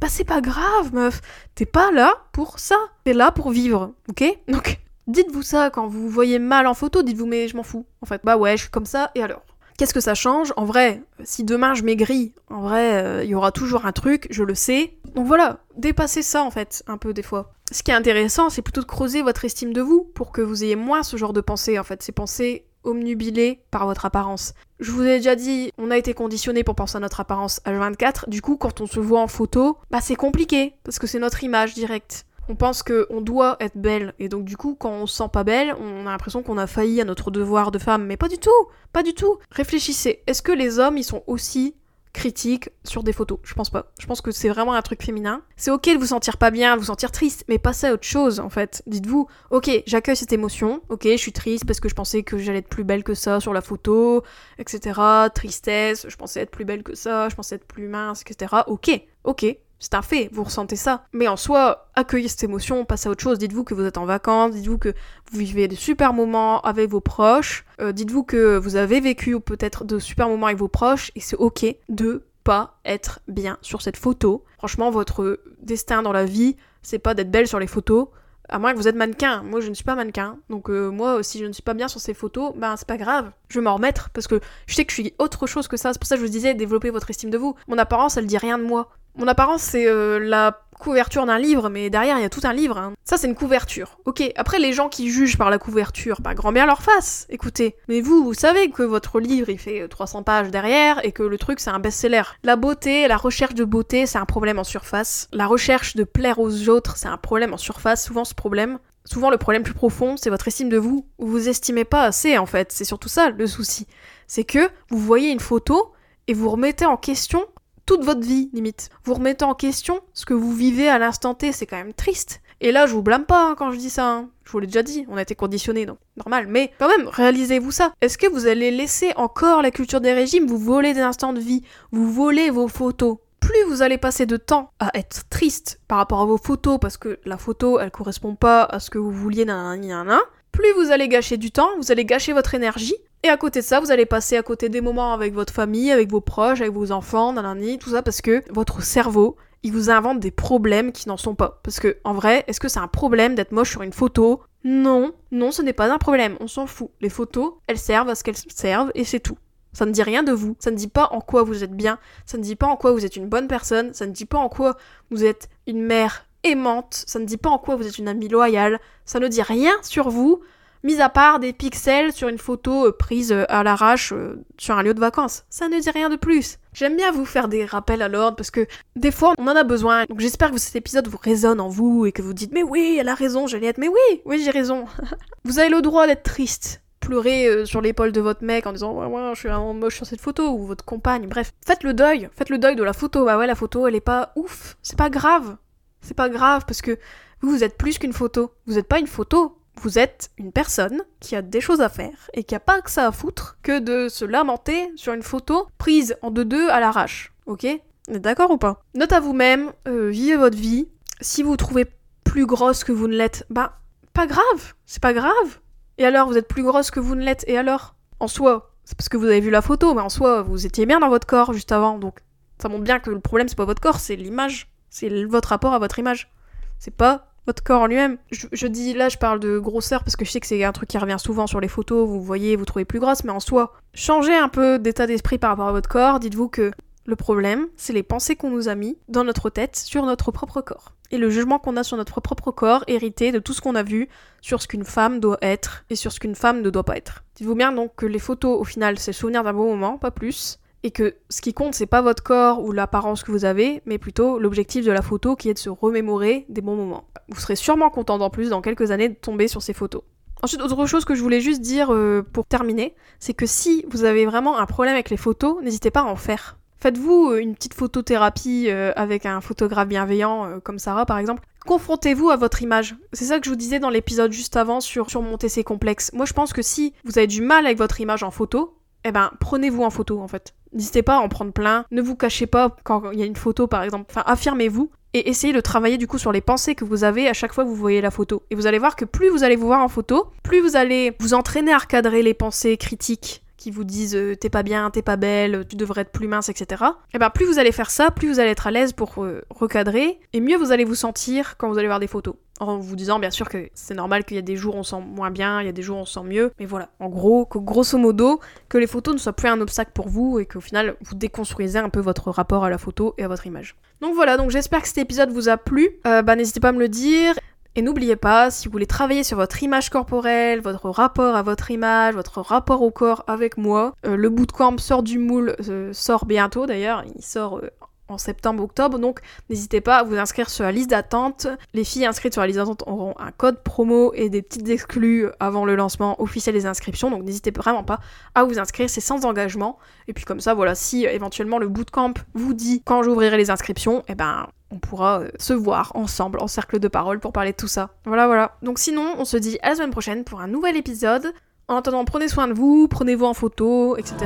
Bah 0.00 0.08
c'est 0.08 0.24
pas 0.24 0.40
grave, 0.40 0.94
meuf. 0.94 1.20
T'es 1.54 1.66
pas 1.66 1.90
là 1.92 2.14
pour 2.32 2.58
ça. 2.58 2.76
T'es 3.04 3.12
là 3.12 3.30
pour 3.30 3.50
vivre, 3.50 3.92
ok? 4.08 4.24
Donc, 4.48 4.80
dites-vous 5.06 5.42
ça 5.42 5.70
quand 5.70 5.86
vous 5.86 6.08
voyez 6.08 6.38
mal 6.38 6.66
en 6.66 6.74
photo, 6.74 7.02
dites-vous 7.02 7.26
mais 7.26 7.48
je 7.48 7.56
m'en 7.56 7.62
fous. 7.62 7.84
En 8.00 8.06
fait, 8.06 8.22
bah 8.24 8.36
ouais, 8.36 8.56
je 8.56 8.62
suis 8.62 8.70
comme 8.70 8.86
ça, 8.86 9.10
et 9.14 9.22
alors? 9.22 9.42
Qu'est-ce 9.78 9.94
que 9.94 10.00
ça 10.00 10.14
change? 10.14 10.52
En 10.58 10.66
vrai, 10.66 11.02
si 11.24 11.42
demain 11.42 11.72
je 11.72 11.84
maigris, 11.84 12.34
en 12.50 12.60
vrai, 12.60 13.02
euh, 13.02 13.24
il 13.24 13.30
y 13.30 13.34
aura 13.34 13.50
toujours 13.50 13.86
un 13.86 13.92
truc, 13.92 14.26
je 14.28 14.44
le 14.44 14.54
sais. 14.54 14.98
Donc 15.14 15.26
voilà, 15.26 15.60
dépassez 15.76 16.22
ça 16.22 16.42
en 16.42 16.50
fait, 16.50 16.82
un 16.86 16.98
peu 16.98 17.12
des 17.12 17.22
fois. 17.22 17.52
Ce 17.72 17.82
qui 17.82 17.90
est 17.90 17.94
intéressant, 17.94 18.50
c'est 18.50 18.62
plutôt 18.62 18.80
de 18.80 18.86
creuser 18.86 19.22
votre 19.22 19.44
estime 19.44 19.72
de 19.72 19.80
vous 19.80 20.02
pour 20.14 20.32
que 20.32 20.40
vous 20.40 20.64
ayez 20.64 20.76
moins 20.76 21.02
ce 21.02 21.16
genre 21.16 21.32
de 21.32 21.40
pensées, 21.40 21.78
en 21.78 21.84
fait, 21.84 22.02
ces 22.02 22.12
pensées 22.12 22.66
omnubilées 22.82 23.62
par 23.70 23.86
votre 23.86 24.06
apparence. 24.06 24.54
Je 24.80 24.90
vous 24.90 25.02
ai 25.02 25.18
déjà 25.18 25.36
dit, 25.36 25.70
on 25.78 25.90
a 25.90 25.98
été 25.98 26.14
conditionné 26.14 26.64
pour 26.64 26.74
penser 26.74 26.96
à 26.96 27.00
notre 27.00 27.20
apparence 27.20 27.60
H24, 27.66 28.28
du 28.28 28.42
coup, 28.42 28.56
quand 28.56 28.80
on 28.80 28.86
se 28.86 28.98
voit 28.98 29.20
en 29.20 29.28
photo, 29.28 29.78
bah 29.90 30.00
c'est 30.00 30.16
compliqué, 30.16 30.74
parce 30.82 30.98
que 30.98 31.06
c'est 31.06 31.18
notre 31.18 31.44
image 31.44 31.74
directe 31.74 32.24
on 32.50 32.56
pense 32.56 32.82
qu'on 32.82 33.20
doit 33.20 33.56
être 33.60 33.76
belle. 33.76 34.12
Et 34.18 34.28
donc 34.28 34.44
du 34.44 34.56
coup, 34.56 34.74
quand 34.74 34.90
on 34.90 35.06
se 35.06 35.16
sent 35.16 35.28
pas 35.32 35.44
belle, 35.44 35.72
on 35.80 36.06
a 36.06 36.10
l'impression 36.10 36.42
qu'on 36.42 36.58
a 36.58 36.66
failli 36.66 37.00
à 37.00 37.04
notre 37.04 37.30
devoir 37.30 37.70
de 37.70 37.78
femme. 37.78 38.06
Mais 38.06 38.16
pas 38.16 38.28
du 38.28 38.38
tout 38.38 38.50
Pas 38.92 39.04
du 39.04 39.14
tout 39.14 39.38
Réfléchissez, 39.52 40.22
est-ce 40.26 40.42
que 40.42 40.50
les 40.50 40.80
hommes, 40.80 40.98
ils 40.98 41.04
sont 41.04 41.22
aussi 41.28 41.76
critiques 42.12 42.70
sur 42.84 43.02
des 43.02 43.12
photos 43.12 43.38
Je 43.42 43.54
pense 43.54 43.70
pas. 43.70 43.92
Je 43.98 44.06
pense 44.06 44.20
que 44.20 44.30
c'est 44.30 44.48
vraiment 44.48 44.74
un 44.74 44.82
truc 44.82 45.02
féminin. 45.02 45.42
C'est 45.56 45.70
ok 45.70 45.86
de 45.86 45.98
vous 45.98 46.06
sentir 46.06 46.36
pas 46.36 46.50
bien, 46.50 46.74
de 46.74 46.80
vous 46.80 46.86
sentir 46.86 47.12
triste, 47.12 47.44
mais 47.48 47.58
passez 47.58 47.86
à 47.86 47.92
autre 47.92 48.04
chose 48.04 48.40
en 48.40 48.48
fait. 48.48 48.82
Dites-vous, 48.86 49.28
ok, 49.50 49.70
j'accueille 49.86 50.16
cette 50.16 50.32
émotion, 50.32 50.82
ok, 50.88 51.04
je 51.04 51.16
suis 51.16 51.32
triste 51.32 51.64
parce 51.66 51.80
que 51.80 51.88
je 51.88 51.94
pensais 51.94 52.22
que 52.22 52.38
j'allais 52.38 52.58
être 52.58 52.68
plus 52.68 52.84
belle 52.84 53.04
que 53.04 53.14
ça 53.14 53.40
sur 53.40 53.52
la 53.52 53.60
photo, 53.60 54.22
etc. 54.58 55.00
Tristesse, 55.34 56.06
je 56.08 56.16
pensais 56.16 56.40
être 56.40 56.50
plus 56.50 56.64
belle 56.64 56.82
que 56.82 56.94
ça, 56.94 57.28
je 57.28 57.34
pensais 57.34 57.56
être 57.56 57.66
plus 57.66 57.88
mince, 57.88 58.22
etc. 58.22 58.62
Ok, 58.66 58.90
ok, 59.24 59.46
c'est 59.80 59.94
un 59.94 60.02
fait, 60.02 60.28
vous 60.32 60.44
ressentez 60.44 60.76
ça. 60.76 61.04
Mais 61.12 61.26
en 61.26 61.36
soi, 61.36 61.88
accueillez 61.94 62.28
cette 62.28 62.44
émotion, 62.44 62.84
passez 62.84 63.08
à 63.08 63.12
autre 63.12 63.22
chose. 63.22 63.38
Dites-vous 63.38 63.64
que 63.64 63.74
vous 63.74 63.84
êtes 63.84 63.98
en 63.98 64.04
vacances, 64.04 64.52
dites-vous 64.52 64.78
que 64.78 64.94
vous 65.32 65.38
vivez 65.38 65.66
des 65.66 65.76
super 65.76 66.12
moments 66.12 66.60
avec 66.60 66.90
vos 66.90 67.00
proches, 67.00 67.64
euh, 67.80 67.90
dites-vous 67.90 68.22
que 68.22 68.58
vous 68.58 68.76
avez 68.76 69.00
vécu 69.00 69.40
peut-être 69.40 69.84
de 69.84 69.98
super 69.98 70.28
moments 70.28 70.46
avec 70.46 70.58
vos 70.58 70.68
proches, 70.68 71.10
et 71.16 71.20
c'est 71.20 71.36
ok 71.36 71.64
de 71.88 72.22
pas 72.44 72.78
être 72.84 73.20
bien 73.26 73.58
sur 73.62 73.82
cette 73.82 73.96
photo. 73.96 74.44
Franchement, 74.58 74.90
votre 74.90 75.40
destin 75.62 76.02
dans 76.02 76.12
la 76.12 76.24
vie, 76.24 76.56
c'est 76.82 76.98
pas 76.98 77.14
d'être 77.14 77.30
belle 77.30 77.48
sur 77.48 77.58
les 77.58 77.66
photos, 77.66 78.08
à 78.50 78.58
moins 78.58 78.72
que 78.72 78.78
vous 78.78 78.88
êtes 78.88 78.96
mannequin. 78.96 79.42
Moi, 79.42 79.60
je 79.60 79.68
ne 79.68 79.74
suis 79.74 79.84
pas 79.84 79.94
mannequin. 79.94 80.38
Donc, 80.50 80.68
euh, 80.68 80.90
moi, 80.90 81.22
si 81.22 81.38
je 81.38 81.44
ne 81.44 81.52
suis 81.52 81.62
pas 81.62 81.74
bien 81.74 81.88
sur 81.88 82.00
ces 82.00 82.14
photos, 82.14 82.52
ben, 82.56 82.76
c'est 82.76 82.88
pas 82.88 82.96
grave. 82.96 83.30
Je 83.48 83.60
vais 83.60 83.64
m'en 83.64 83.74
remettre 83.74 84.10
parce 84.10 84.26
que 84.26 84.40
je 84.66 84.74
sais 84.74 84.84
que 84.84 84.92
je 84.92 85.02
suis 85.02 85.14
autre 85.18 85.46
chose 85.46 85.68
que 85.68 85.76
ça. 85.76 85.92
C'est 85.92 85.98
pour 85.98 86.08
ça 86.08 86.16
que 86.16 86.20
je 86.20 86.26
vous 86.26 86.32
disais, 86.32 86.54
développer 86.54 86.90
votre 86.90 87.08
estime 87.10 87.30
de 87.30 87.38
vous. 87.38 87.54
Mon 87.68 87.78
apparence, 87.78 88.16
elle 88.16 88.26
dit 88.26 88.38
rien 88.38 88.58
de 88.58 88.64
moi. 88.64 88.90
Mon 89.20 89.28
apparence, 89.28 89.60
c'est 89.60 89.86
euh, 89.86 90.18
la 90.18 90.62
couverture 90.78 91.26
d'un 91.26 91.38
livre, 91.38 91.68
mais 91.68 91.90
derrière, 91.90 92.16
il 92.16 92.22
y 92.22 92.24
a 92.24 92.30
tout 92.30 92.40
un 92.44 92.54
livre. 92.54 92.78
Hein. 92.78 92.94
Ça, 93.04 93.18
c'est 93.18 93.26
une 93.26 93.34
couverture. 93.34 93.98
Ok, 94.06 94.22
après, 94.34 94.58
les 94.58 94.72
gens 94.72 94.88
qui 94.88 95.10
jugent 95.10 95.36
par 95.36 95.50
la 95.50 95.58
couverture, 95.58 96.22
bah, 96.22 96.32
grand 96.32 96.52
bien 96.52 96.64
leur 96.64 96.80
face, 96.80 97.26
écoutez. 97.28 97.76
Mais 97.86 98.00
vous, 98.00 98.24
vous 98.24 98.32
savez 98.32 98.70
que 98.70 98.82
votre 98.82 99.20
livre, 99.20 99.50
il 99.50 99.58
fait 99.58 99.86
300 99.88 100.22
pages 100.22 100.50
derrière, 100.50 101.04
et 101.04 101.12
que 101.12 101.22
le 101.22 101.36
truc, 101.36 101.60
c'est 101.60 101.68
un 101.68 101.80
best-seller. 101.80 102.22
La 102.44 102.56
beauté, 102.56 103.08
la 103.08 103.18
recherche 103.18 103.52
de 103.52 103.64
beauté, 103.64 104.06
c'est 104.06 104.16
un 104.16 104.24
problème 104.24 104.58
en 104.58 104.64
surface. 104.64 105.28
La 105.34 105.46
recherche 105.46 105.96
de 105.96 106.04
plaire 106.04 106.38
aux 106.38 106.70
autres, 106.70 106.96
c'est 106.96 107.08
un 107.08 107.18
problème 107.18 107.52
en 107.52 107.58
surface. 107.58 108.02
Souvent, 108.02 108.24
ce 108.24 108.32
problème, 108.32 108.78
souvent 109.04 109.28
le 109.28 109.36
problème 109.36 109.64
plus 109.64 109.74
profond, 109.74 110.16
c'est 110.16 110.30
votre 110.30 110.48
estime 110.48 110.70
de 110.70 110.78
vous. 110.78 111.06
Vous 111.18 111.26
vous 111.26 111.48
estimez 111.50 111.84
pas 111.84 112.04
assez, 112.04 112.38
en 112.38 112.46
fait. 112.46 112.72
C'est 112.72 112.86
surtout 112.86 113.10
ça, 113.10 113.28
le 113.28 113.46
souci. 113.46 113.86
C'est 114.26 114.44
que 114.44 114.70
vous 114.88 114.98
voyez 114.98 115.30
une 115.30 115.40
photo, 115.40 115.92
et 116.26 116.32
vous 116.32 116.48
remettez 116.48 116.86
en 116.86 116.96
question 116.96 117.44
toute 117.90 118.04
votre 118.04 118.20
vie, 118.20 118.50
limite. 118.52 118.88
Vous 119.02 119.14
remettez 119.14 119.44
en 119.44 119.54
question 119.54 119.98
ce 120.14 120.24
que 120.24 120.32
vous 120.32 120.54
vivez 120.54 120.88
à 120.88 121.00
l'instant 121.00 121.34
T, 121.34 121.50
c'est 121.50 121.66
quand 121.66 121.76
même 121.76 121.92
triste. 121.92 122.40
Et 122.60 122.70
là, 122.70 122.86
je 122.86 122.92
vous 122.92 123.02
blâme 123.02 123.24
pas 123.24 123.48
hein, 123.48 123.54
quand 123.58 123.72
je 123.72 123.78
dis 123.78 123.90
ça. 123.90 124.08
Hein. 124.08 124.28
Je 124.44 124.52
vous 124.52 124.60
l'ai 124.60 124.68
déjà 124.68 124.84
dit, 124.84 125.06
on 125.08 125.16
a 125.16 125.22
été 125.22 125.34
conditionné, 125.34 125.86
donc 125.86 125.98
normal. 126.16 126.46
Mais 126.46 126.70
quand 126.78 126.86
même, 126.86 127.08
réalisez-vous 127.08 127.72
ça. 127.72 127.92
Est-ce 128.00 128.16
que 128.16 128.28
vous 128.28 128.46
allez 128.46 128.70
laisser 128.70 129.12
encore 129.16 129.60
la 129.60 129.72
culture 129.72 130.00
des 130.00 130.12
régimes 130.12 130.46
vous 130.46 130.56
voler 130.56 130.94
des 130.94 131.00
instants 131.00 131.32
de 131.32 131.40
vie, 131.40 131.64
vous 131.90 132.08
voler 132.12 132.50
vos 132.50 132.68
photos? 132.68 133.16
Plus 133.40 133.64
vous 133.66 133.82
allez 133.82 133.98
passer 133.98 134.24
de 134.24 134.36
temps 134.36 134.70
à 134.78 134.96
être 134.96 135.28
triste 135.28 135.80
par 135.88 135.98
rapport 135.98 136.20
à 136.20 136.26
vos 136.26 136.38
photos 136.38 136.78
parce 136.80 136.96
que 136.96 137.18
la 137.24 137.38
photo 137.38 137.80
elle 137.80 137.90
correspond 137.90 138.36
pas 138.36 138.62
à 138.62 138.78
ce 138.78 138.90
que 138.90 138.98
vous 138.98 139.10
vouliez 139.10 139.44
nanana, 139.44 140.20
plus 140.52 140.72
vous 140.76 140.92
allez 140.92 141.08
gâcher 141.08 141.38
du 141.38 141.50
temps, 141.50 141.70
vous 141.78 141.90
allez 141.90 142.04
gâcher 142.04 142.34
votre 142.34 142.54
énergie 142.54 142.94
et 143.22 143.28
à 143.28 143.36
côté 143.36 143.60
de 143.60 143.64
ça, 143.64 143.80
vous 143.80 143.90
allez 143.90 144.06
passer 144.06 144.36
à 144.36 144.42
côté 144.42 144.68
des 144.68 144.80
moments 144.80 145.12
avec 145.12 145.34
votre 145.34 145.52
famille, 145.52 145.90
avec 145.90 146.10
vos 146.10 146.20
proches, 146.20 146.60
avec 146.60 146.72
vos 146.72 146.90
enfants, 146.90 147.32
nanani, 147.32 147.78
tout 147.78 147.90
ça 147.90 148.02
parce 148.02 148.22
que 148.22 148.42
votre 148.50 148.82
cerveau, 148.82 149.36
il 149.62 149.72
vous 149.72 149.90
invente 149.90 150.20
des 150.20 150.30
problèmes 150.30 150.90
qui 150.90 151.06
n'en 151.08 151.18
sont 151.18 151.34
pas. 151.34 151.60
Parce 151.62 151.80
que, 151.80 151.98
en 152.04 152.14
vrai, 152.14 152.44
est-ce 152.46 152.60
que 152.60 152.68
c'est 152.68 152.78
un 152.78 152.88
problème 152.88 153.34
d'être 153.34 153.52
moche 153.52 153.70
sur 153.70 153.82
une 153.82 153.92
photo? 153.92 154.42
Non, 154.64 155.12
non, 155.32 155.50
ce 155.50 155.60
n'est 155.60 155.74
pas 155.74 155.92
un 155.92 155.98
problème, 155.98 156.36
on 156.40 156.48
s'en 156.48 156.66
fout. 156.66 156.90
Les 157.00 157.10
photos, 157.10 157.54
elles 157.66 157.78
servent 157.78 158.08
à 158.08 158.14
ce 158.14 158.24
qu'elles 158.24 158.36
servent 158.36 158.90
et 158.94 159.04
c'est 159.04 159.20
tout. 159.20 159.36
Ça 159.72 159.86
ne 159.86 159.92
dit 159.92 160.02
rien 160.02 160.22
de 160.22 160.32
vous, 160.32 160.56
ça 160.58 160.70
ne 160.70 160.76
dit 160.76 160.88
pas 160.88 161.08
en 161.12 161.20
quoi 161.20 161.42
vous 161.42 161.62
êtes 161.62 161.74
bien, 161.74 161.98
ça 162.26 162.38
ne 162.38 162.42
dit 162.42 162.56
pas 162.56 162.66
en 162.66 162.76
quoi 162.76 162.90
vous 162.90 163.04
êtes 163.04 163.16
une 163.16 163.28
bonne 163.28 163.46
personne, 163.46 163.94
ça 163.94 164.04
ne 164.06 164.12
dit 164.12 164.24
pas 164.24 164.38
en 164.38 164.48
quoi 164.48 164.76
vous 165.10 165.24
êtes 165.24 165.48
une 165.66 165.82
mère 165.82 166.26
aimante, 166.42 167.04
ça 167.06 167.20
ne 167.20 167.24
dit 167.24 167.36
pas 167.36 167.50
en 167.50 167.58
quoi 167.58 167.76
vous 167.76 167.86
êtes 167.86 167.98
une 167.98 168.08
amie 168.08 168.28
loyale, 168.28 168.80
ça 169.04 169.20
ne 169.20 169.28
dit 169.28 169.42
rien 169.42 169.72
sur 169.82 170.08
vous, 170.08 170.40
mis 170.82 171.00
à 171.00 171.08
part 171.08 171.40
des 171.40 171.52
pixels 171.52 172.12
sur 172.12 172.28
une 172.28 172.38
photo 172.38 172.86
euh, 172.86 172.92
prise 172.92 173.32
euh, 173.32 173.44
à 173.48 173.62
l'arrache 173.62 174.12
euh, 174.12 174.42
sur 174.58 174.76
un 174.76 174.82
lieu 174.82 174.94
de 174.94 175.00
vacances. 175.00 175.44
Ça 175.50 175.68
ne 175.68 175.78
dit 175.78 175.90
rien 175.90 176.08
de 176.08 176.16
plus. 176.16 176.58
J'aime 176.72 176.96
bien 176.96 177.12
vous 177.12 177.24
faire 177.24 177.48
des 177.48 177.64
rappels 177.64 178.02
à 178.02 178.08
l'ordre 178.08 178.36
parce 178.36 178.50
que 178.50 178.66
des 178.96 179.10
fois 179.10 179.34
on 179.38 179.46
en 179.46 179.56
a 179.56 179.64
besoin. 179.64 180.04
Donc 180.04 180.20
j'espère 180.20 180.50
que 180.50 180.58
cet 180.58 180.76
épisode 180.76 181.08
vous 181.08 181.18
résonne 181.18 181.60
en 181.60 181.68
vous 181.68 182.06
et 182.06 182.12
que 182.12 182.22
vous 182.22 182.32
dites 182.32 182.52
mais 182.52 182.62
oui, 182.62 182.96
elle 183.00 183.08
a 183.08 183.14
raison 183.14 183.46
Juliette, 183.46 183.78
mais 183.78 183.88
oui, 183.88 184.22
oui 184.24 184.42
j'ai 184.42 184.50
raison. 184.50 184.86
vous 185.44 185.58
avez 185.58 185.68
le 185.68 185.82
droit 185.82 186.06
d'être 186.06 186.22
triste. 186.22 186.82
Pleurer 187.00 187.64
sur 187.66 187.80
l'épaule 187.80 188.12
de 188.12 188.20
votre 188.20 188.44
mec 188.44 188.66
en 188.66 188.72
disant 188.72 188.92
ouais 188.92 189.06
ouais 189.06 189.30
je 189.34 189.40
suis 189.40 189.48
vraiment 189.48 189.74
moche 189.74 189.96
sur 189.96 190.06
cette 190.06 190.20
photo 190.20 190.50
ou 190.50 190.66
votre 190.66 190.84
compagne, 190.84 191.26
bref. 191.26 191.52
Faites 191.66 191.82
le 191.82 191.94
deuil, 191.94 192.28
faites 192.36 192.50
le 192.50 192.58
deuil 192.58 192.76
de 192.76 192.84
la 192.84 192.92
photo. 192.92 193.24
Bah 193.24 193.38
ouais 193.38 193.46
la 193.46 193.54
photo 193.54 193.86
elle 193.86 193.96
est 193.96 194.00
pas 194.00 194.32
ouf, 194.36 194.76
c'est 194.82 194.98
pas 194.98 195.10
grave. 195.10 195.56
C'est 196.02 196.16
pas 196.16 196.28
grave 196.28 196.64
parce 196.66 196.82
que 196.82 196.98
vous, 197.40 197.50
vous 197.50 197.64
êtes 197.64 197.76
plus 197.76 197.98
qu'une 197.98 198.12
photo. 198.12 198.52
Vous 198.66 198.74
n'êtes 198.74 198.86
pas 198.86 198.98
une 198.98 199.06
photo. 199.06 199.59
Vous 199.76 199.98
êtes 199.98 200.30
une 200.36 200.52
personne 200.52 201.02
qui 201.20 201.36
a 201.36 201.42
des 201.42 201.60
choses 201.60 201.80
à 201.80 201.88
faire 201.88 202.30
et 202.34 202.44
qui 202.44 202.54
a 202.54 202.60
pas 202.60 202.80
que 202.82 202.90
ça 202.90 203.06
à 203.06 203.12
foutre 203.12 203.58
que 203.62 203.78
de 203.78 204.08
se 204.08 204.24
lamenter 204.24 204.90
sur 204.96 205.12
une 205.12 205.22
photo 205.22 205.68
prise 205.78 206.16
en 206.22 206.30
deux-deux 206.30 206.68
à 206.68 206.80
l'arrache. 206.80 207.32
Ok? 207.46 207.66
D'accord 208.08 208.50
ou 208.50 208.58
pas? 208.58 208.82
Note 208.94 209.12
à 209.12 209.20
vous-même, 209.20 209.72
euh, 209.88 210.08
vivez 210.08 210.36
votre 210.36 210.56
vie. 210.56 210.88
Si 211.20 211.42
vous 211.42 211.50
vous 211.50 211.56
trouvez 211.56 211.86
plus 212.24 212.46
grosse 212.46 212.84
que 212.84 212.92
vous 212.92 213.08
ne 213.08 213.16
l'êtes, 213.16 213.46
bah, 213.50 213.80
pas 214.12 214.26
grave, 214.26 214.74
c'est 214.86 215.02
pas 215.02 215.12
grave. 215.12 215.60
Et 215.98 216.04
alors, 216.04 216.28
vous 216.28 216.36
êtes 216.36 216.48
plus 216.48 216.62
grosse 216.62 216.90
que 216.90 217.00
vous 217.00 217.14
ne 217.14 217.22
l'êtes, 217.22 217.44
et 217.46 217.58
alors? 217.58 217.94
En 218.20 218.28
soi, 218.28 218.72
c'est 218.84 218.96
parce 218.96 219.08
que 219.08 219.16
vous 219.16 219.26
avez 219.26 219.40
vu 219.40 219.50
la 219.50 219.62
photo, 219.62 219.94
mais 219.94 220.00
en 220.00 220.08
soi, 220.08 220.42
vous 220.42 220.66
étiez 220.66 220.86
bien 220.86 221.00
dans 221.00 221.08
votre 221.08 221.26
corps 221.26 221.52
juste 221.52 221.72
avant, 221.72 221.98
donc 221.98 222.20
ça 222.60 222.68
montre 222.68 222.84
bien 222.84 222.98
que 222.98 223.10
le 223.10 223.20
problème, 223.20 223.48
c'est 223.48 223.56
pas 223.56 223.64
votre 223.64 223.80
corps, 223.80 224.00
c'est 224.00 224.16
l'image. 224.16 224.70
C'est 224.90 225.24
votre 225.24 225.50
rapport 225.50 225.72
à 225.72 225.78
votre 225.78 225.98
image. 225.98 226.32
C'est 226.78 226.94
pas 226.94 227.29
votre 227.50 227.64
corps 227.64 227.82
en 227.82 227.86
lui-même. 227.86 228.16
Je, 228.30 228.66
dis 228.68 228.92
là, 228.92 229.08
je 229.08 229.18
parle 229.18 229.40
de 229.40 229.58
grosseur 229.58 230.04
parce 230.04 230.14
que 230.14 230.24
je 230.24 230.30
sais 230.30 230.38
que 230.38 230.46
c'est 230.46 230.62
un 230.62 230.70
truc 230.70 230.88
qui 230.88 230.98
revient 230.98 231.16
souvent 231.18 231.48
sur 231.48 231.60
les 231.60 231.66
photos. 231.66 232.08
Vous 232.08 232.22
voyez, 232.22 232.54
vous 232.54 232.64
trouvez 232.64 232.84
plus 232.84 233.00
grosse, 233.00 233.24
mais 233.24 233.32
en 233.32 233.40
soi, 233.40 233.72
changez 233.92 234.36
un 234.36 234.48
peu 234.48 234.78
d'état 234.78 235.08
d'esprit 235.08 235.38
par 235.38 235.50
rapport 235.50 235.66
à 235.66 235.72
votre 235.72 235.88
corps. 235.88 236.20
Dites-vous 236.20 236.48
que 236.48 236.70
le 237.06 237.16
problème, 237.16 237.66
c'est 237.76 237.92
les 237.92 238.04
pensées 238.04 238.36
qu'on 238.36 238.50
nous 238.50 238.68
a 238.68 238.76
mis 238.76 238.96
dans 239.08 239.24
notre 239.24 239.50
tête 239.50 239.74
sur 239.74 240.06
notre 240.06 240.30
propre 240.30 240.60
corps. 240.60 240.94
Et 241.10 241.18
le 241.18 241.28
jugement 241.28 241.58
qu'on 241.58 241.76
a 241.76 241.82
sur 241.82 241.96
notre 241.96 242.20
propre 242.20 242.52
corps, 242.52 242.84
hérité 242.86 243.32
de 243.32 243.40
tout 243.40 243.52
ce 243.52 243.60
qu'on 243.60 243.74
a 243.74 243.82
vu 243.82 244.08
sur 244.40 244.62
ce 244.62 244.68
qu'une 244.68 244.84
femme 244.84 245.18
doit 245.18 245.38
être 245.42 245.84
et 245.90 245.96
sur 245.96 246.12
ce 246.12 246.20
qu'une 246.20 246.36
femme 246.36 246.62
ne 246.62 246.70
doit 246.70 246.84
pas 246.84 246.96
être. 246.96 247.24
Dites-vous 247.34 247.56
bien 247.56 247.72
donc 247.72 247.96
que 247.96 248.06
les 248.06 248.20
photos, 248.20 248.60
au 248.60 248.64
final, 248.64 248.96
c'est 248.96 249.10
le 249.10 249.16
souvenir 249.16 249.42
d'un 249.42 249.52
beau 249.52 249.64
moment, 249.64 249.98
pas 249.98 250.12
plus 250.12 250.60
et 250.82 250.90
que 250.90 251.16
ce 251.28 251.40
qui 251.40 251.52
compte 251.52 251.74
c'est 251.74 251.86
pas 251.86 252.02
votre 252.02 252.22
corps 252.22 252.62
ou 252.62 252.72
l'apparence 252.72 253.22
que 253.22 253.30
vous 253.30 253.44
avez, 253.44 253.82
mais 253.86 253.98
plutôt 253.98 254.38
l'objectif 254.38 254.84
de 254.84 254.92
la 254.92 255.02
photo 255.02 255.36
qui 255.36 255.50
est 255.50 255.54
de 255.54 255.58
se 255.58 255.70
remémorer 255.70 256.46
des 256.48 256.60
bons 256.60 256.76
moments. 256.76 257.04
Vous 257.30 257.40
serez 257.40 257.56
sûrement 257.56 257.90
content 257.90 258.20
en 258.20 258.30
plus 258.30 258.50
dans 258.50 258.60
quelques 258.60 258.90
années 258.90 259.08
de 259.08 259.14
tomber 259.14 259.48
sur 259.48 259.62
ces 259.62 259.72
photos. 259.72 260.02
Ensuite, 260.42 260.62
autre 260.62 260.86
chose 260.86 261.04
que 261.04 261.14
je 261.14 261.22
voulais 261.22 261.40
juste 261.40 261.60
dire 261.60 261.92
euh, 261.92 262.22
pour 262.32 262.46
terminer, 262.46 262.94
c'est 263.18 263.34
que 263.34 263.46
si 263.46 263.84
vous 263.90 264.04
avez 264.04 264.24
vraiment 264.24 264.58
un 264.58 264.66
problème 264.66 264.94
avec 264.94 265.10
les 265.10 265.16
photos, 265.16 265.62
n'hésitez 265.62 265.90
pas 265.90 266.00
à 266.00 266.04
en 266.04 266.16
faire. 266.16 266.56
Faites-vous 266.78 267.32
euh, 267.32 267.40
une 267.40 267.54
petite 267.54 267.74
photothérapie 267.74 268.66
euh, 268.68 268.92
avec 268.96 269.26
un 269.26 269.40
photographe 269.42 269.88
bienveillant 269.88 270.60
comme 270.64 270.78
Sarah 270.78 271.04
par 271.04 271.18
exemple. 271.18 271.42
Confrontez-vous 271.66 272.30
à 272.30 272.36
votre 272.36 272.62
image. 272.62 272.96
C'est 273.12 273.26
ça 273.26 273.38
que 273.38 273.44
je 273.44 273.50
vous 273.50 273.56
disais 273.56 273.80
dans 273.80 273.90
l'épisode 273.90 274.32
juste 274.32 274.56
avant 274.56 274.80
sur 274.80 275.10
surmonter 275.10 275.50
ses 275.50 275.62
complexes. 275.62 276.10
Moi 276.14 276.24
je 276.24 276.32
pense 276.32 276.54
que 276.54 276.62
si 276.62 276.94
vous 277.04 277.18
avez 277.18 277.26
du 277.26 277.42
mal 277.42 277.66
avec 277.66 277.76
votre 277.76 278.00
image 278.00 278.22
en 278.22 278.30
photo, 278.30 278.78
eh 279.04 279.12
ben 279.12 279.30
prenez-vous 279.40 279.82
en 279.82 279.90
photo 279.90 280.20
en 280.20 280.28
fait. 280.28 280.54
N'hésitez 280.72 281.02
pas 281.02 281.16
à 281.16 281.18
en 281.18 281.28
prendre 281.28 281.52
plein. 281.52 281.84
Ne 281.90 282.00
vous 282.00 282.16
cachez 282.16 282.46
pas 282.46 282.76
quand 282.84 283.10
il 283.10 283.18
y 283.18 283.22
a 283.22 283.26
une 283.26 283.36
photo, 283.36 283.66
par 283.66 283.82
exemple. 283.82 284.06
Enfin, 284.10 284.22
affirmez-vous 284.26 284.90
et 285.14 285.28
essayez 285.28 285.52
de 285.52 285.60
travailler 285.60 285.98
du 285.98 286.06
coup 286.06 286.18
sur 286.18 286.32
les 286.32 286.40
pensées 286.40 286.74
que 286.74 286.84
vous 286.84 287.04
avez 287.04 287.28
à 287.28 287.32
chaque 287.32 287.52
fois 287.52 287.64
que 287.64 287.68
vous 287.68 287.74
voyez 287.74 288.00
la 288.00 288.10
photo. 288.10 288.42
Et 288.50 288.54
vous 288.54 288.66
allez 288.66 288.78
voir 288.78 288.96
que 288.96 289.04
plus 289.04 289.28
vous 289.28 289.44
allez 289.44 289.56
vous 289.56 289.66
voir 289.66 289.80
en 289.80 289.88
photo, 289.88 290.30
plus 290.42 290.60
vous 290.60 290.76
allez 290.76 291.16
vous 291.20 291.34
entraîner 291.34 291.72
à 291.72 291.78
recadrer 291.78 292.22
les 292.22 292.34
pensées 292.34 292.76
critiques 292.76 293.42
qui 293.56 293.70
vous 293.70 293.84
disent 293.84 294.16
euh, 294.16 294.34
t'es 294.34 294.48
pas 294.48 294.62
bien, 294.62 294.90
t'es 294.90 295.02
pas 295.02 295.16
belle, 295.16 295.66
tu 295.68 295.76
devrais 295.76 296.02
être 296.02 296.12
plus 296.12 296.28
mince, 296.28 296.48
etc. 296.48 296.82
Et 297.12 297.18
ben 297.18 297.28
plus 297.28 297.44
vous 297.44 297.58
allez 297.58 297.72
faire 297.72 297.90
ça, 297.90 298.10
plus 298.10 298.28
vous 298.28 298.40
allez 298.40 298.50
être 298.50 298.66
à 298.66 298.70
l'aise 298.70 298.94
pour 298.94 299.22
euh, 299.22 299.42
recadrer, 299.50 300.18
et 300.32 300.40
mieux 300.40 300.56
vous 300.56 300.72
allez 300.72 300.84
vous 300.84 300.94
sentir 300.94 301.56
quand 301.58 301.68
vous 301.68 301.76
allez 301.76 301.86
voir 301.86 302.00
des 302.00 302.06
photos. 302.06 302.34
En 302.60 302.78
vous 302.78 302.94
disant 302.94 303.18
bien 303.18 303.30
sûr 303.30 303.48
que 303.48 303.70
c'est 303.74 303.94
normal 303.94 304.24
qu'il 304.24 304.36
y 304.36 304.38
a 304.38 304.42
des 304.42 304.56
jours 304.56 304.76
où 304.76 304.78
on 304.78 304.82
sent 304.82 305.00
moins 305.00 305.30
bien, 305.30 305.60
il 305.60 305.66
y 305.66 305.68
a 305.68 305.72
des 305.72 305.82
jours 305.82 305.98
où 305.98 306.02
on 306.02 306.04
sent 306.04 306.22
mieux, 306.22 306.52
mais 306.60 306.66
voilà. 306.66 306.90
En 307.00 307.08
gros, 307.08 307.46
que 307.46 307.58
grosso 307.58 307.98
modo, 307.98 308.38
que 308.68 308.78
les 308.78 308.86
photos 308.86 309.14
ne 309.14 309.18
soient 309.18 309.32
plus 309.32 309.48
un 309.48 309.60
obstacle 309.60 309.92
pour 309.94 310.08
vous 310.08 310.38
et 310.38 310.46
qu'au 310.46 310.60
final 310.60 310.94
vous 311.00 311.14
déconstruisez 311.14 311.78
un 311.78 311.88
peu 311.88 312.00
votre 312.00 312.30
rapport 312.30 312.64
à 312.64 312.70
la 312.70 312.78
photo 312.78 313.14
et 313.18 313.24
à 313.24 313.28
votre 313.28 313.46
image. 313.46 313.76
Donc 314.00 314.14
voilà, 314.14 314.36
donc 314.36 314.50
j'espère 314.50 314.82
que 314.82 314.88
cet 314.88 314.98
épisode 314.98 315.30
vous 315.30 315.48
a 315.48 315.56
plu. 315.56 315.90
Euh, 316.06 316.22
bah 316.22 316.36
n'hésitez 316.36 316.60
pas 316.60 316.68
à 316.68 316.72
me 316.72 316.78
le 316.78 316.88
dire. 316.88 317.34
Et 317.76 317.82
n'oubliez 317.82 318.16
pas, 318.16 318.50
si 318.50 318.66
vous 318.66 318.72
voulez 318.72 318.86
travailler 318.86 319.22
sur 319.22 319.36
votre 319.36 319.62
image 319.62 319.90
corporelle, 319.90 320.60
votre 320.60 320.90
rapport 320.90 321.36
à 321.36 321.42
votre 321.42 321.70
image, 321.70 322.14
votre 322.14 322.40
rapport 322.40 322.82
au 322.82 322.90
corps 322.90 323.22
avec 323.28 323.56
moi, 323.56 323.94
euh, 324.06 324.16
le 324.16 324.28
bootcamp 324.28 324.78
sort 324.78 325.04
du 325.04 325.18
moule, 325.18 325.54
euh, 325.68 325.92
sort 325.92 326.26
bientôt 326.26 326.66
d'ailleurs, 326.66 327.04
il 327.14 327.22
sort 327.22 327.58
euh, 327.58 327.70
en 328.10 328.18
septembre-octobre, 328.18 328.98
donc 328.98 329.20
n'hésitez 329.48 329.80
pas 329.80 329.98
à 329.98 330.02
vous 330.02 330.16
inscrire 330.16 330.50
sur 330.50 330.64
la 330.64 330.72
liste 330.72 330.90
d'attente. 330.90 331.46
Les 331.74 331.84
filles 331.84 332.06
inscrites 332.06 332.32
sur 332.32 332.42
la 332.42 332.46
liste 332.46 332.58
d'attente 332.58 332.84
auront 332.86 333.14
un 333.18 333.30
code 333.30 333.62
promo 333.62 334.12
et 334.14 334.28
des 334.28 334.42
petites 334.42 334.68
exclus 334.68 335.26
avant 335.38 335.64
le 335.64 335.76
lancement 335.76 336.20
officiel 336.20 336.54
des 336.54 336.66
inscriptions, 336.66 337.10
donc 337.10 337.22
n'hésitez 337.22 337.50
vraiment 337.50 337.84
pas 337.84 338.00
à 338.34 338.44
vous 338.44 338.58
inscrire, 338.58 338.90
c'est 338.90 339.00
sans 339.00 339.24
engagement. 339.24 339.78
Et 340.08 340.12
puis 340.12 340.24
comme 340.24 340.40
ça, 340.40 340.54
voilà, 340.54 340.74
si 340.74 341.04
éventuellement 341.04 341.58
le 341.58 341.68
bootcamp 341.68 342.14
vous 342.34 342.54
dit 342.54 342.82
quand 342.84 343.02
j'ouvrirai 343.02 343.36
les 343.36 343.50
inscriptions, 343.50 344.02
eh 344.08 344.14
ben 344.14 344.46
on 344.70 344.78
pourra 344.78 345.20
euh, 345.20 345.28
se 345.38 345.52
voir 345.52 345.92
ensemble 345.94 346.40
en 346.40 346.46
cercle 346.46 346.78
de 346.78 346.88
parole 346.88 347.20
pour 347.20 347.32
parler 347.32 347.52
de 347.52 347.56
tout 347.56 347.68
ça. 347.68 347.90
Voilà, 348.04 348.26
voilà. 348.26 348.56
Donc 348.62 348.78
sinon, 348.78 349.14
on 349.18 349.24
se 349.24 349.36
dit 349.36 349.58
à 349.62 349.70
la 349.70 349.76
semaine 349.76 349.90
prochaine 349.90 350.24
pour 350.24 350.40
un 350.40 350.48
nouvel 350.48 350.76
épisode. 350.76 351.32
En 351.68 351.76
attendant, 351.76 352.04
prenez 352.04 352.28
soin 352.28 352.48
de 352.48 352.52
vous, 352.52 352.88
prenez-vous 352.88 353.26
en 353.26 353.34
photo, 353.34 353.96
etc. 353.96 354.16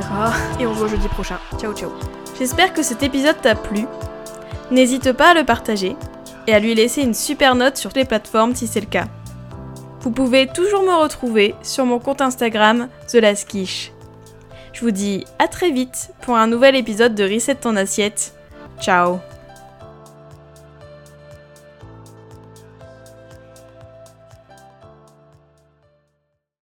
Et 0.59 0.65
on 0.65 0.73
se 0.73 0.79
voit 0.79 0.87
jeudi 0.87 1.07
prochain. 1.07 1.37
Ciao, 1.59 1.73
ciao. 1.73 1.91
J'espère 2.37 2.73
que 2.73 2.83
cet 2.83 3.03
épisode 3.03 3.39
t'a 3.41 3.55
plu. 3.55 3.85
N'hésite 4.71 5.11
pas 5.13 5.31
à 5.31 5.33
le 5.33 5.45
partager 5.45 5.95
et 6.47 6.53
à 6.53 6.59
lui 6.59 6.75
laisser 6.75 7.01
une 7.01 7.13
super 7.13 7.55
note 7.55 7.77
sur 7.77 7.91
les 7.95 8.05
plateformes 8.05 8.55
si 8.55 8.67
c'est 8.67 8.81
le 8.81 8.87
cas. 8.87 9.07
Vous 10.01 10.11
pouvez 10.11 10.47
toujours 10.47 10.83
me 10.83 11.01
retrouver 11.01 11.55
sur 11.63 11.85
mon 11.85 11.99
compte 11.99 12.21
Instagram 12.21 12.89
The 13.07 13.17
Je 14.73 14.81
vous 14.81 14.91
dis 14.91 15.25
à 15.39 15.47
très 15.47 15.71
vite 15.71 16.11
pour 16.21 16.35
un 16.35 16.47
nouvel 16.47 16.75
épisode 16.75 17.15
de 17.15 17.23
Reset 17.23 17.55
ton 17.55 17.75
assiette. 17.75 18.33
Ciao 18.79 19.19